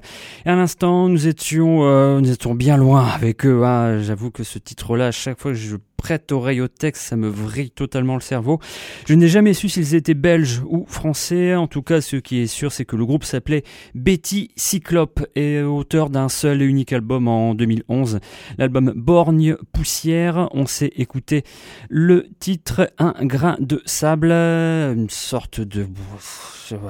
Et 0.44 0.50
à 0.50 0.56
l'instant, 0.56 1.08
nous 1.08 1.26
étions, 1.26 1.84
euh, 1.84 2.20
nous 2.20 2.30
étions 2.30 2.54
bien 2.54 2.76
loin 2.76 3.06
avec 3.06 3.46
eux. 3.46 3.64
Hein. 3.64 4.02
J'avoue 4.02 4.30
que 4.30 4.44
ce 4.44 4.58
titre-là, 4.58 5.06
à 5.06 5.10
chaque 5.10 5.40
fois 5.40 5.54
je 5.54 5.76
prête 5.96 6.32
oreille 6.32 6.60
au 6.60 6.68
texte, 6.68 7.02
ça 7.02 7.16
me 7.16 7.28
vrille 7.28 7.70
totalement 7.70 8.14
le 8.14 8.20
cerveau. 8.20 8.60
Je 9.06 9.14
n'ai 9.14 9.28
jamais 9.28 9.54
su 9.54 9.68
s'ils 9.68 9.94
étaient 9.94 10.14
belges 10.14 10.62
ou 10.68 10.84
français. 10.86 11.54
En 11.54 11.66
tout 11.66 11.82
cas, 11.82 12.00
ce 12.00 12.16
qui 12.16 12.38
est 12.38 12.46
sûr, 12.46 12.72
c'est 12.72 12.84
que 12.84 12.96
le 12.96 13.06
groupe 13.06 13.24
s'appelait 13.24 13.64
Betty 13.94 14.50
Cyclope 14.56 15.26
et 15.34 15.62
auteur 15.62 16.10
d'un 16.10 16.28
seul 16.28 16.62
et 16.62 16.64
unique 16.64 16.92
album 16.92 17.28
en 17.28 17.54
2011, 17.54 18.20
l'album 18.58 18.92
Borgne 18.94 19.56
Poussière. 19.72 20.48
On 20.52 20.66
s'est 20.66 20.92
écouté 20.96 21.44
le 21.88 22.28
titre 22.38 22.90
Un 22.98 23.14
grain 23.24 23.56
de 23.60 23.82
sable, 23.84 24.32
une 24.32 25.10
sorte 25.10 25.60
de 25.60 25.86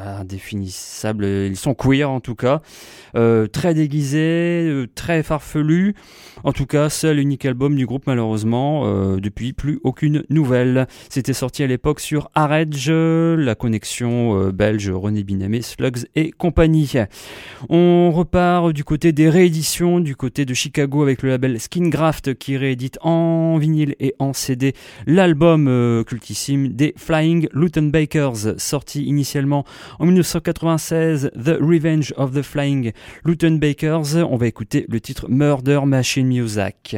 indéfinissable. 0.05 1.25
Ils 1.27 1.57
sont 1.57 1.75
queer 1.75 2.11
en 2.11 2.21
tout 2.21 2.35
cas, 2.35 2.63
euh, 3.15 3.47
très 3.47 3.75
déguisés, 3.75 4.67
euh, 4.69 4.87
très 4.95 5.23
farfelus. 5.23 5.95
En 6.45 6.53
tout 6.53 6.67
cas, 6.67 6.89
seul 6.89 7.19
unique 7.19 7.45
album 7.45 7.77
du 7.77 7.87
groupe 7.87 8.07
malheureusement. 8.07 8.85
euh, 8.87 8.96
depuis 9.19 9.53
plus 9.53 9.81
aucune 9.83 10.25
nouvelle. 10.31 10.87
C'était 11.09 11.33
sorti 11.33 11.63
à 11.63 11.67
l'époque 11.67 12.01
sur 12.01 12.31
Arage, 12.35 12.91
la 12.91 13.55
connexion 13.55 14.41
euh, 14.41 14.53
belge 14.53 14.91
René 14.91 15.25
Binamé, 15.25 15.63
Slugs 15.63 16.07
et 16.15 16.31
compagnie. 16.31 16.93
On 17.69 18.11
repart 18.11 18.73
du 18.73 18.85
côté 18.85 19.13
des 19.13 19.29
rééditions, 19.29 20.01
du 20.01 20.17
côté 20.17 20.45
de 20.45 20.55
Chicago 20.55 21.03
avec 21.03 21.23
le 21.23 21.31
label 21.31 21.61
Skingraft 21.61 22.35
qui 22.35 22.57
réédite 22.57 22.99
en 23.03 23.59
vinyle 23.59 23.95
et 24.01 24.15
en 24.19 24.33
CD 24.33 24.75
l'album 25.07 25.67
euh, 25.69 26.05
cultissime 26.05 26.69
des 26.69 26.95
Flying 26.97 27.49
Luton 27.53 27.91
Bakers, 27.91 28.59
sorti 28.59 29.05
initialement 29.05 29.65
en 29.99 30.07
1996, 30.07 31.31
The 31.35 31.59
Revenge 31.61 32.13
of 32.17 32.33
the 32.33 32.43
Flying 32.43 32.93
Luton 33.25 33.59
Bakers. 33.61 34.17
On 34.17 34.37
va 34.37 34.47
écouter 34.47 34.87
le 34.89 35.01
titre 35.01 35.27
Murder 35.29 35.81
Machine 35.85 36.27
Music. 36.27 36.97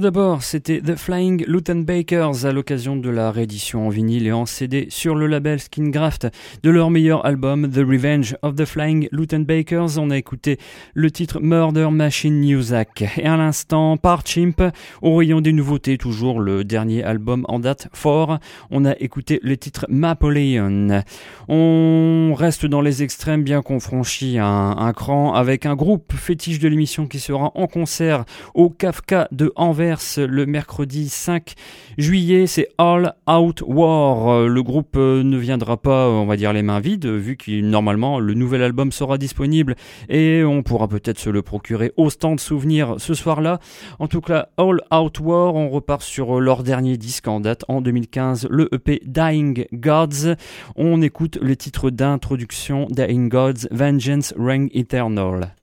Tout 0.00 0.04
d'abord, 0.04 0.42
c'était 0.42 0.80
The 0.80 0.96
Flying 0.96 1.44
Bakers 1.84 2.46
à 2.46 2.52
l'occasion 2.52 2.96
de 2.96 3.10
la 3.10 3.30
réédition 3.30 3.86
en 3.86 3.90
vinyle 3.90 4.26
et 4.26 4.32
en 4.32 4.46
CD 4.46 4.86
sur 4.88 5.14
le 5.14 5.26
label 5.26 5.60
Skingraft 5.60 6.26
de 6.62 6.70
leur 6.70 6.88
meilleur 6.88 7.26
album 7.26 7.70
The 7.70 7.80
Revenge 7.86 8.34
of 8.40 8.54
the 8.54 8.64
Flying 8.64 9.10
Bakers. 9.12 9.98
On 9.98 10.08
a 10.08 10.16
écouté 10.16 10.56
le 10.94 11.10
titre 11.10 11.38
Murder 11.42 11.90
Machine 11.90 12.38
Music 12.38 13.04
et 13.18 13.26
à 13.26 13.36
l'instant 13.36 13.98
Par 13.98 14.26
Chimp 14.26 14.62
au 15.02 15.16
rayon 15.16 15.42
des 15.42 15.52
nouveautés, 15.52 15.98
toujours 15.98 16.40
le 16.40 16.64
dernier 16.64 17.04
album 17.04 17.44
en 17.48 17.58
date 17.58 17.88
fort. 17.92 18.38
On 18.70 18.86
a 18.86 18.96
écouté 19.00 19.38
le 19.42 19.58
titre 19.58 19.84
Napoleon. 19.90 21.02
On 21.48 22.32
reste 22.34 22.64
dans 22.64 22.80
les 22.80 23.02
extrêmes 23.02 23.42
bien 23.42 23.60
qu'on 23.60 23.80
franchit 23.80 24.38
un, 24.38 24.76
un 24.78 24.94
cran 24.94 25.34
avec 25.34 25.66
un 25.66 25.76
groupe 25.76 26.14
fétiche 26.14 26.58
de 26.58 26.68
l'émission 26.68 27.06
qui 27.06 27.20
sera 27.20 27.52
en 27.54 27.66
concert 27.66 28.24
au 28.54 28.70
Kafka 28.70 29.28
de 29.30 29.52
Anvers 29.56 29.89
le 30.18 30.46
mercredi 30.46 31.08
5 31.08 31.54
juillet. 31.98 32.46
C'est 32.46 32.68
All 32.78 33.14
Out 33.28 33.62
War. 33.66 34.46
Le 34.46 34.62
groupe 34.62 34.96
euh, 34.96 35.22
ne 35.22 35.36
viendra 35.36 35.76
pas, 35.76 36.08
on 36.08 36.26
va 36.26 36.36
dire, 36.36 36.52
les 36.52 36.62
mains 36.62 36.80
vides, 36.80 37.06
vu 37.06 37.36
que 37.36 37.60
normalement 37.60 38.20
le 38.20 38.34
nouvel 38.34 38.62
album 38.62 38.92
sera 38.92 39.18
disponible 39.18 39.74
et 40.08 40.44
on 40.44 40.62
pourra 40.62 40.88
peut-être 40.88 41.18
se 41.18 41.30
le 41.30 41.42
procurer 41.42 41.92
au 41.96 42.10
stand 42.10 42.38
souvenir 42.40 42.96
ce 42.98 43.14
soir-là. 43.14 43.58
En 43.98 44.06
tout 44.06 44.20
cas, 44.20 44.48
All 44.56 44.80
Out 44.92 45.20
War, 45.20 45.54
on 45.54 45.68
repart 45.68 46.02
sur 46.02 46.40
leur 46.40 46.62
dernier 46.62 46.96
disque 46.96 47.28
en 47.28 47.40
date 47.40 47.64
en 47.68 47.80
2015, 47.80 48.48
le 48.50 48.68
EP 48.74 49.02
Dying 49.04 49.66
Gods. 49.72 50.34
On 50.76 51.02
écoute 51.02 51.38
le 51.40 51.56
titre 51.56 51.90
d'introduction 51.90 52.86
Dying 52.90 53.28
Gods, 53.28 53.68
Vengeance 53.70 54.34
Ring 54.38 54.70
Eternal. 54.74 55.59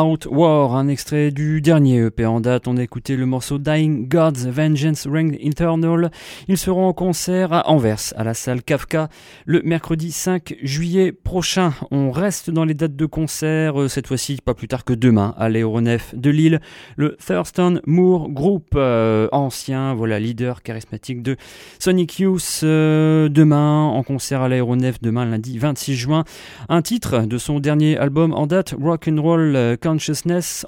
Out 0.00 0.26
War, 0.30 0.76
un 0.76 0.88
extrait 0.88 1.30
du 1.30 1.60
dernier 1.60 2.06
EP 2.06 2.24
en 2.24 2.40
date. 2.40 2.68
On 2.68 2.76
a 2.78 2.82
écouté 2.82 3.16
le 3.16 3.26
morceau 3.26 3.58
Dying 3.58 4.08
God's 4.08 4.46
Vengeance 4.46 5.06
Ring 5.06 5.38
Internal. 5.44 6.10
Ils 6.48 6.56
seront 6.56 6.86
en 6.86 6.92
concert 6.94 7.52
à 7.52 7.68
Anvers, 7.68 8.14
à 8.16 8.24
la 8.24 8.32
salle 8.32 8.62
Kafka, 8.62 9.08
le 9.44 9.60
mercredi 9.62 10.10
5 10.10 10.56
juillet 10.62 11.12
prochain. 11.12 11.74
On 11.90 12.12
reste 12.12 12.50
dans 12.50 12.64
les 12.64 12.72
dates 12.72 12.96
de 12.96 13.04
concert, 13.04 13.78
euh, 13.78 13.88
cette 13.88 14.06
fois-ci 14.06 14.38
pas 14.42 14.54
plus 14.54 14.68
tard 14.68 14.84
que 14.84 14.94
demain, 14.94 15.34
à 15.36 15.48
l'aéronef 15.48 16.14
de 16.14 16.30
Lille. 16.30 16.60
Le 16.96 17.16
Thurston 17.24 17.80
Moore 17.86 18.30
Group, 18.30 18.68
euh, 18.76 19.28
ancien, 19.32 19.94
voilà, 19.94 20.18
leader 20.18 20.62
charismatique 20.62 21.22
de 21.22 21.36
Sonic 21.78 22.18
Youth, 22.20 22.60
euh, 22.62 23.28
demain 23.28 23.84
en 23.84 24.02
concert 24.02 24.40
à 24.40 24.48
l'aéronef, 24.48 25.00
demain 25.02 25.26
lundi 25.26 25.58
26 25.58 25.94
juin. 25.96 26.24
Un 26.70 26.80
titre 26.80 27.26
de 27.26 27.38
son 27.38 27.60
dernier 27.60 27.98
album 27.98 28.32
en 28.32 28.46
date, 28.46 28.74
Rock 28.80 29.08
and 29.08 29.20
Roll 29.20 29.76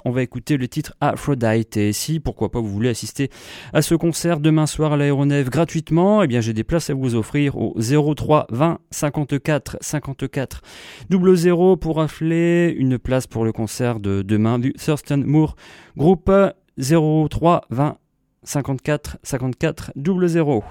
On 0.05 0.11
va 0.11 0.23
écouter 0.23 0.57
le 0.57 0.67
titre 0.67 0.95
Aphrodite. 1.01 1.77
Et 1.77 1.93
si, 1.93 2.19
pourquoi 2.19 2.51
pas, 2.51 2.59
vous 2.59 2.69
voulez 2.69 2.89
assister 2.89 3.29
à 3.73 3.81
ce 3.81 3.95
concert 3.95 4.39
demain 4.39 4.65
soir 4.65 4.93
à 4.93 4.97
l'aéronef 4.97 5.49
gratuitement, 5.49 6.23
eh 6.23 6.27
bien 6.27 6.41
j'ai 6.41 6.53
des 6.53 6.63
places 6.63 6.89
à 6.89 6.93
vous 6.93 7.15
offrir 7.15 7.57
au 7.57 7.75
03 7.79 8.47
20 8.49 8.79
54 8.91 9.77
54 9.81 10.61
00 11.09 11.77
pour 11.77 12.01
affler 12.01 12.75
une 12.77 12.97
place 12.97 13.27
pour 13.27 13.45
le 13.45 13.51
concert 13.51 13.99
de 13.99 14.21
demain 14.21 14.59
du 14.59 14.73
Thurston 14.73 15.23
Moore 15.25 15.55
Group 15.97 16.31
03 16.77 17.61
20 17.69 17.97
54 18.43 19.17
54 19.23 19.91
00. 19.95 20.63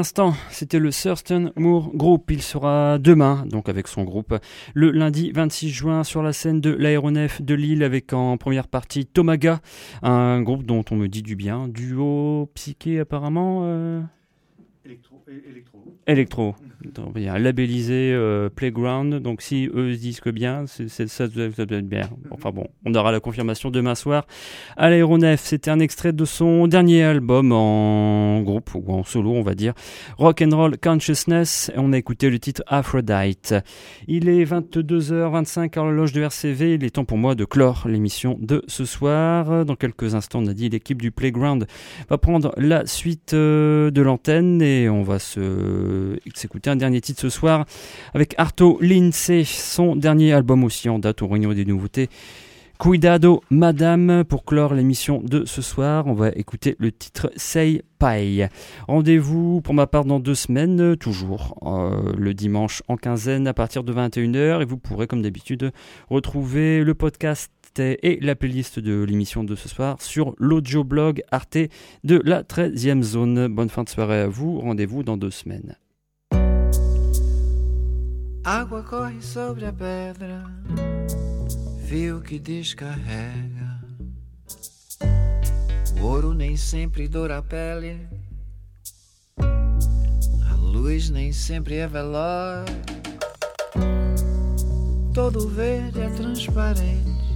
L'instant, 0.00 0.32
c'était 0.48 0.78
le 0.78 0.92
Thurston 0.92 1.52
Moore 1.56 1.90
Group. 1.94 2.30
Il 2.30 2.40
sera 2.40 2.98
demain, 2.98 3.44
donc 3.44 3.68
avec 3.68 3.86
son 3.86 4.02
groupe, 4.02 4.34
le 4.72 4.92
lundi 4.92 5.30
26 5.30 5.68
juin 5.68 6.04
sur 6.04 6.22
la 6.22 6.32
scène 6.32 6.62
de 6.62 6.70
l'aéronef 6.70 7.42
de 7.42 7.54
Lille 7.54 7.82
avec 7.82 8.14
en 8.14 8.38
première 8.38 8.66
partie 8.66 9.04
Tomaga, 9.04 9.60
un 10.00 10.40
groupe 10.40 10.64
dont 10.64 10.82
on 10.90 10.96
me 10.96 11.06
dit 11.06 11.20
du 11.20 11.36
bien, 11.36 11.68
duo 11.68 12.50
psyché 12.54 12.98
apparemment. 12.98 13.60
Euh, 13.64 14.00
Il 17.16 17.22
y 17.22 17.28
a 17.28 17.34
un 17.34 17.38
labellisé 17.38 18.12
euh, 18.12 18.48
Playground, 18.48 19.14
donc 19.16 19.42
si 19.42 19.68
eux 19.72 19.94
se 19.94 19.98
disent 19.98 20.20
que 20.20 20.30
bien, 20.30 20.64
c'est, 20.66 20.88
ça, 21.08 21.28
doit, 21.28 21.44
être 21.44 21.88
bien. 21.88 22.08
Enfin 22.30 22.50
bon, 22.50 22.66
on 22.84 22.94
aura 22.94 23.12
la 23.12 23.20
confirmation 23.20 23.70
demain 23.70 23.94
soir 23.94 24.26
à 24.76 24.90
l'aéronef. 24.90 25.40
C'était 25.40 25.70
un 25.70 25.78
extrait 25.78 26.12
de 26.12 26.24
son 26.24 26.66
dernier 26.66 27.04
album 27.04 27.52
en 27.52 28.40
groupe 28.40 28.70
ou 28.74 28.92
en 28.92 29.04
solo, 29.04 29.30
on 29.30 29.42
va 29.42 29.54
dire, 29.54 29.74
Rock 30.16 30.42
and 30.42 30.56
Roll 30.56 30.78
Consciousness. 30.78 31.70
Et 31.74 31.78
on 31.78 31.92
a 31.92 31.98
écouté 31.98 32.28
le 32.30 32.38
titre 32.38 32.62
Aphrodite. 32.66 33.54
Il 34.08 34.28
est 34.28 34.44
22h25 34.44 35.78
à 35.78 35.84
l'horloge 35.84 36.12
de 36.12 36.22
RCV. 36.22 36.74
Il 36.74 36.84
est 36.84 36.90
temps 36.90 37.04
pour 37.04 37.18
moi 37.18 37.36
de 37.36 37.44
clore 37.44 37.84
l'émission 37.86 38.36
de 38.40 38.64
ce 38.66 38.84
soir. 38.84 39.64
Dans 39.64 39.76
quelques 39.76 40.14
instants, 40.14 40.40
on 40.42 40.46
a 40.48 40.54
dit 40.54 40.68
l'équipe 40.68 41.00
du 41.00 41.12
Playground 41.12 41.66
va 42.08 42.18
prendre 42.18 42.52
la 42.56 42.86
suite 42.86 43.34
euh, 43.34 43.90
de 43.92 44.02
l'antenne 44.02 44.60
et 44.62 44.88
on 44.88 45.02
va 45.02 45.19
s'écouter 45.20 46.70
un 46.70 46.76
dernier 46.76 47.00
titre 47.00 47.20
ce 47.20 47.28
soir 47.28 47.66
avec 48.14 48.34
Arto 48.38 48.78
Lindsay, 48.80 49.44
son 49.44 49.96
dernier 49.96 50.32
album 50.32 50.64
aussi 50.64 50.88
en 50.88 50.98
date 50.98 51.22
au 51.22 51.28
Réunion 51.28 51.52
des 51.52 51.64
Nouveautés. 51.64 52.08
Cuidado 52.80 53.42
Madame 53.50 54.24
pour 54.24 54.46
clore 54.46 54.72
l'émission 54.72 55.20
de 55.22 55.44
ce 55.44 55.60
soir. 55.60 56.06
On 56.06 56.14
va 56.14 56.30
écouter 56.30 56.76
le 56.78 56.90
titre 56.90 57.30
Say 57.36 57.82
Pie. 57.98 58.44
Rendez-vous 58.88 59.60
pour 59.60 59.74
ma 59.74 59.86
part 59.86 60.06
dans 60.06 60.18
deux 60.18 60.34
semaines, 60.34 60.96
toujours 60.96 61.58
euh, 61.62 62.14
le 62.16 62.32
dimanche 62.32 62.82
en 62.88 62.96
quinzaine 62.96 63.46
à 63.46 63.52
partir 63.52 63.84
de 63.84 63.92
21h 63.92 64.62
et 64.62 64.64
vous 64.64 64.78
pourrez 64.78 65.06
comme 65.06 65.20
d'habitude 65.20 65.72
retrouver 66.08 66.82
le 66.82 66.94
podcast 66.94 67.52
et 67.78 68.18
la 68.20 68.34
playlist 68.34 68.78
de 68.78 69.02
l'émission 69.02 69.44
de 69.44 69.54
ce 69.54 69.68
soir 69.68 70.00
sur 70.02 70.34
l'audio-blog 70.38 71.22
Arte 71.30 71.58
de 72.04 72.20
la 72.24 72.42
13e 72.42 73.02
zone. 73.02 73.48
Bonne 73.48 73.68
fin 73.68 73.84
de 73.84 73.88
soirée 73.88 74.20
à 74.20 74.28
vous, 74.28 74.58
rendez-vous 74.58 75.02
dans 75.02 75.16
deux 75.16 75.30
semaines. 75.30 75.76
Água 78.44 78.82
corre 78.82 79.22
sobre 79.22 79.66
a 79.66 79.72
pedra, 79.72 80.50
fio 81.86 82.20
que 82.20 82.38
descarrega. 82.38 83.80
O 86.00 86.06
ouro 86.06 86.32
nem 86.32 86.56
sempre 86.56 87.06
doura 87.06 87.38
a 87.38 87.42
pele, 87.42 87.98
a 89.38 90.56
luz 90.56 91.10
nem 91.10 91.32
sempre 91.32 91.76
é 91.76 91.86
veloz. 91.86 92.64
Todo 95.12 95.48
verde 95.48 96.00
é 96.00 96.08
transparente 96.08 97.29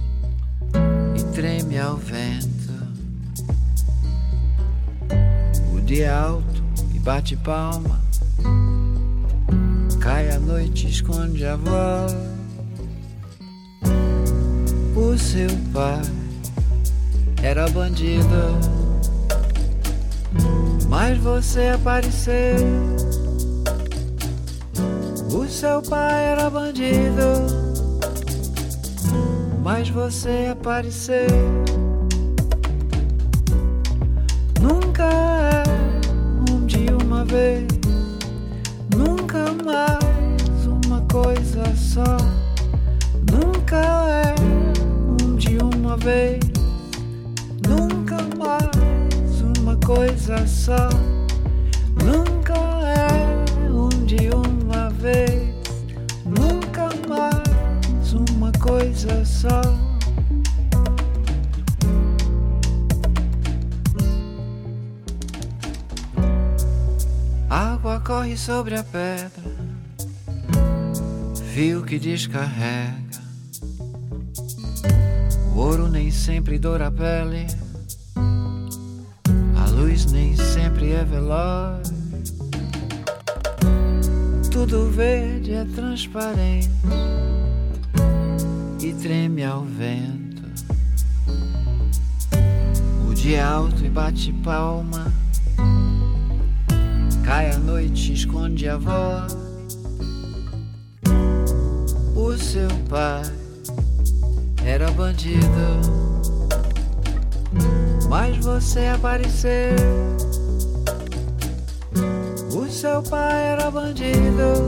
e 1.15 1.23
treme 1.33 1.77
ao 1.79 1.97
vento. 1.97 2.45
O 5.73 5.81
dia 5.81 6.05
é 6.05 6.09
alto 6.09 6.63
e 6.93 6.99
bate 6.99 7.35
palma 7.37 8.05
Cai 10.05 10.29
a 10.29 10.39
noite, 10.39 10.87
esconde 10.87 11.43
a 11.47 11.55
voz. 11.55 12.15
O 14.95 15.17
seu 15.17 15.49
pai 15.73 16.03
era 17.41 17.67
bandido, 17.69 18.59
mas 20.87 21.17
você 21.17 21.69
apareceu. 21.69 22.55
O 25.33 25.47
seu 25.47 25.81
pai 25.81 26.23
era 26.25 26.51
bandido, 26.51 27.74
mas 29.65 29.89
você 29.89 30.49
apareceu. 30.51 31.25
Nunca 34.61 35.05
é 35.05 36.51
um 36.51 36.67
de 36.67 36.85
uma 37.03 37.25
vez 37.25 37.65
nunca 38.95 39.39
mais 39.65 40.67
uma 40.67 41.01
coisa 41.11 41.63
só. 41.75 42.15
Nunca 43.31 43.75
é 43.75 44.35
um 45.23 45.35
de 45.35 45.57
uma 45.57 45.97
vez. 45.97 46.43
Nunca 47.67 48.17
mais 48.37 49.41
uma 49.57 49.75
coisa 49.77 50.45
só. 50.45 50.89
Nunca 52.03 52.34
sobre 68.45 68.75
a 68.77 68.83
pedra, 68.83 69.41
fio 71.51 71.83
que 71.83 71.97
descarrega. 71.97 72.93
O 75.51 75.57
ouro 75.57 75.87
nem 75.89 76.11
sempre 76.11 76.59
doura 76.59 76.89
a 76.89 76.91
pele, 76.91 77.47
a 78.15 79.69
luz 79.71 80.11
nem 80.11 80.35
sempre 80.35 80.91
é 80.91 81.03
veloz. 81.03 81.91
Tudo 84.51 84.91
verde 84.91 85.53
é 85.53 85.65
transparente 85.65 86.69
e 88.79 88.93
treme 88.93 89.43
ao 89.43 89.63
vento. 89.63 90.43
O 93.09 93.13
dia 93.15 93.37
é 93.37 93.41
alto 93.41 93.83
e 93.83 93.89
bate 93.89 94.31
palma 94.43 95.24
Cai 97.25 97.49
a 97.49 97.57
noite, 97.57 98.13
esconde 98.13 98.69
a 98.69 98.77
voz. 98.77 99.35
O 102.15 102.37
seu 102.37 102.69
pai 102.87 103.23
era 104.63 104.91
bandido, 104.91 105.81
mas 108.07 108.37
você 108.37 108.85
apareceu. 108.93 109.75
O 112.53 112.69
seu 112.69 113.01
pai 113.01 113.43
era 113.53 113.71
bandido, 113.71 114.67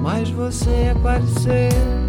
mas 0.00 0.30
você 0.30 0.92
apareceu. 0.96 2.05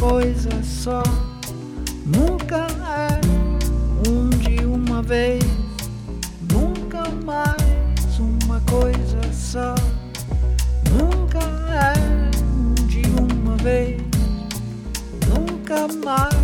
Coisa 0.00 0.50
só. 0.64 1.02
Nunca 2.06 2.66
é 2.96 4.08
um 4.08 4.30
de 4.30 4.64
uma 4.64 5.02
vez. 5.02 5.44
Nunca 6.50 7.04
mais 7.22 8.18
uma 8.18 8.60
coisa 8.62 9.20
só. 9.30 9.74
Nunca 10.90 11.38
é 11.38 11.92
um 12.50 12.74
de 12.86 13.02
uma 13.20 13.56
vez. 13.58 14.00
Nunca 15.28 15.86
mais 16.02 16.39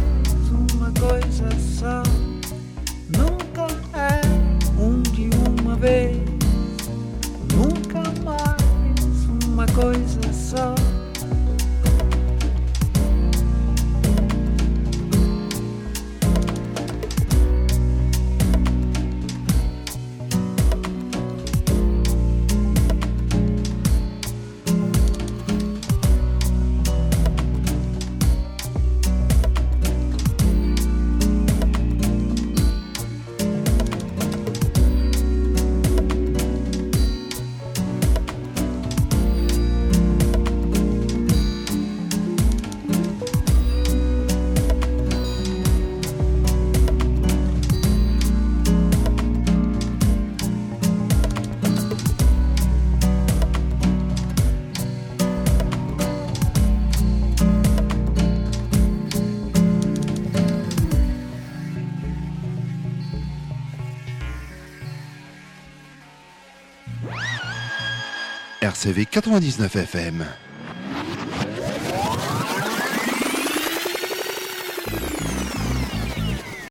RCV 68.77 69.07
99 69.09 69.87
FM. 69.87 70.23